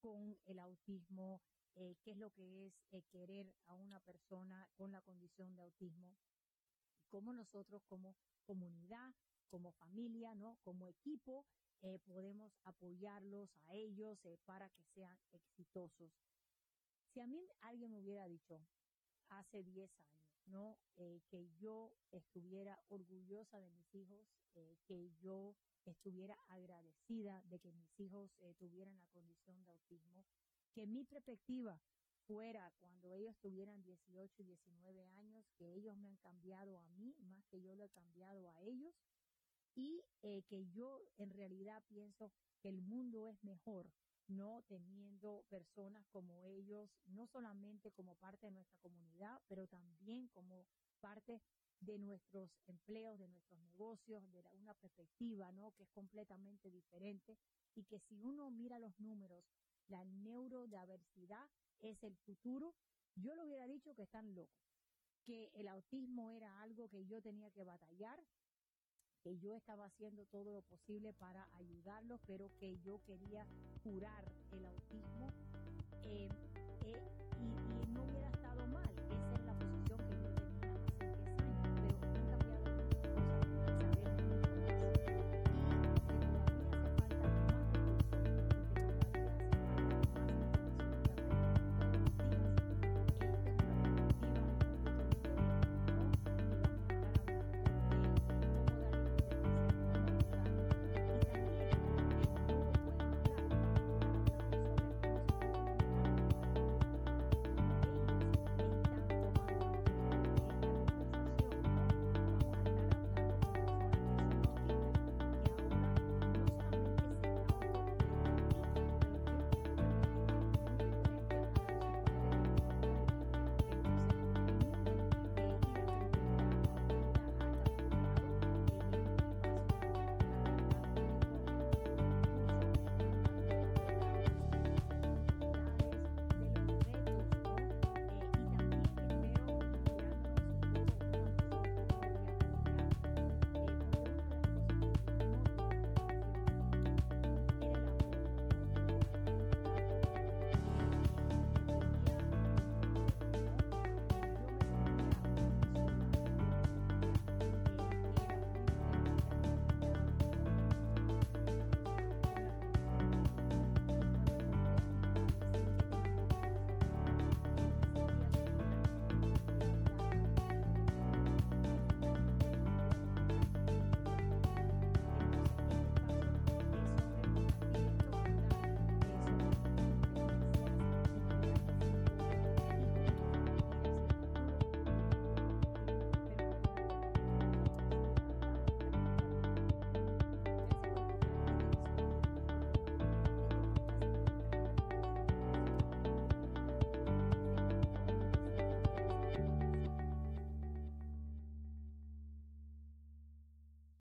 con 0.00 0.36
el 0.44 0.58
autismo, 0.58 1.40
qué 1.74 2.10
es 2.10 2.18
lo 2.18 2.30
que 2.30 2.66
es 2.66 2.74
querer 3.10 3.54
a 3.64 3.74
una 3.74 4.00
persona 4.00 4.68
con 4.76 4.92
la 4.92 5.00
condición 5.00 5.56
de 5.56 5.62
autismo 5.62 6.14
cómo 7.14 7.32
nosotros 7.32 7.80
como 7.86 8.16
comunidad, 8.44 9.14
como 9.48 9.70
familia, 9.74 10.34
¿no? 10.34 10.58
Como 10.64 10.88
equipo, 10.88 11.46
eh, 11.82 11.98
podemos 12.06 12.52
apoyarlos 12.64 13.50
a 13.66 13.74
ellos 13.74 14.18
eh, 14.24 14.38
para 14.44 14.68
que 14.70 14.82
sean 14.94 15.18
exitosos. 15.32 16.12
Si 17.12 17.20
a 17.20 17.26
mí 17.26 17.48
alguien 17.60 17.92
me 17.92 17.98
hubiera 17.98 18.26
dicho 18.26 18.60
hace 19.28 19.62
10 19.62 19.90
años, 20.00 20.24
¿no? 20.46 20.78
Eh, 20.96 21.20
que 21.28 21.48
yo 21.60 21.92
estuviera 22.10 22.82
orgullosa 22.88 23.60
de 23.60 23.70
mis 23.70 23.94
hijos, 23.94 24.26
que 24.86 25.10
yo 25.20 25.56
estuviera 25.84 26.36
agradecida 26.46 27.42
de 27.46 27.58
que 27.58 27.72
mis 27.72 27.98
hijos 27.98 28.30
tuvieran 28.58 28.96
la 29.00 29.08
condición 29.08 29.64
de 29.64 29.72
autismo, 29.72 30.24
que 30.72 30.86
mi 30.86 31.02
perspectiva 31.02 31.80
fuera 32.26 32.72
cuando 32.80 33.12
ellos 33.12 33.36
tuvieran 33.38 33.82
18 33.82 34.42
y 34.42 34.44
19 34.44 35.04
años, 35.18 35.44
que 35.56 35.74
ellos 35.74 35.96
me 35.96 36.08
han 36.08 36.16
cambiado 36.18 36.78
a 36.78 36.86
mí 36.88 37.14
más 37.20 37.44
que 37.46 37.60
yo 37.60 37.74
lo 37.74 37.84
he 37.84 37.90
cambiado 37.90 38.48
a 38.50 38.60
ellos 38.62 38.94
y 39.74 40.04
eh, 40.22 40.42
que 40.48 40.66
yo 40.70 41.00
en 41.18 41.30
realidad 41.30 41.82
pienso 41.88 42.32
que 42.60 42.68
el 42.68 42.80
mundo 42.80 43.26
es 43.28 43.42
mejor 43.42 43.90
no 44.28 44.62
teniendo 44.68 45.44
personas 45.50 46.06
como 46.08 46.42
ellos, 46.44 46.90
no 47.06 47.26
solamente 47.26 47.92
como 47.92 48.14
parte 48.16 48.46
de 48.46 48.52
nuestra 48.52 48.78
comunidad, 48.78 49.40
pero 49.48 49.66
también 49.66 50.28
como 50.28 50.66
parte 51.00 51.42
de 51.80 51.98
nuestros 51.98 52.50
empleos, 52.66 53.18
de 53.18 53.28
nuestros 53.28 53.60
negocios, 53.60 54.22
de 54.32 54.42
una 54.52 54.74
perspectiva, 54.74 55.52
¿no? 55.52 55.72
Que 55.72 55.82
es 55.82 55.90
completamente 55.90 56.70
diferente 56.70 57.36
y 57.74 57.84
que 57.84 57.98
si 58.00 58.18
uno 58.22 58.50
mira 58.50 58.78
los 58.78 58.98
números, 58.98 59.44
la 59.88 60.04
neurodiversidad 60.04 61.46
es 61.82 62.02
el 62.02 62.16
futuro, 62.16 62.74
yo 63.16 63.34
lo 63.34 63.44
hubiera 63.44 63.66
dicho 63.66 63.94
que 63.94 64.02
están 64.02 64.34
locos, 64.34 64.64
que 65.24 65.50
el 65.54 65.68
autismo 65.68 66.30
era 66.30 66.62
algo 66.62 66.88
que 66.88 67.04
yo 67.06 67.20
tenía 67.20 67.50
que 67.50 67.64
batallar, 67.64 68.18
que 69.24 69.38
yo 69.38 69.56
estaba 69.56 69.86
haciendo 69.86 70.26
todo 70.26 70.52
lo 70.52 70.60
posible 70.60 71.14
para 71.14 71.48
ayudarlos, 71.54 72.20
pero 72.26 72.50
que 72.60 72.78
yo 72.84 73.00
quería 73.06 73.46
curar 73.82 74.22
el 74.52 74.66
autismo 74.66 75.28
eh, 76.02 76.28
eh, 76.84 77.02
y, 77.40 77.86
no 77.88 78.04
hubiera 78.04 78.28
estado 78.28 78.66
mal. 78.66 79.33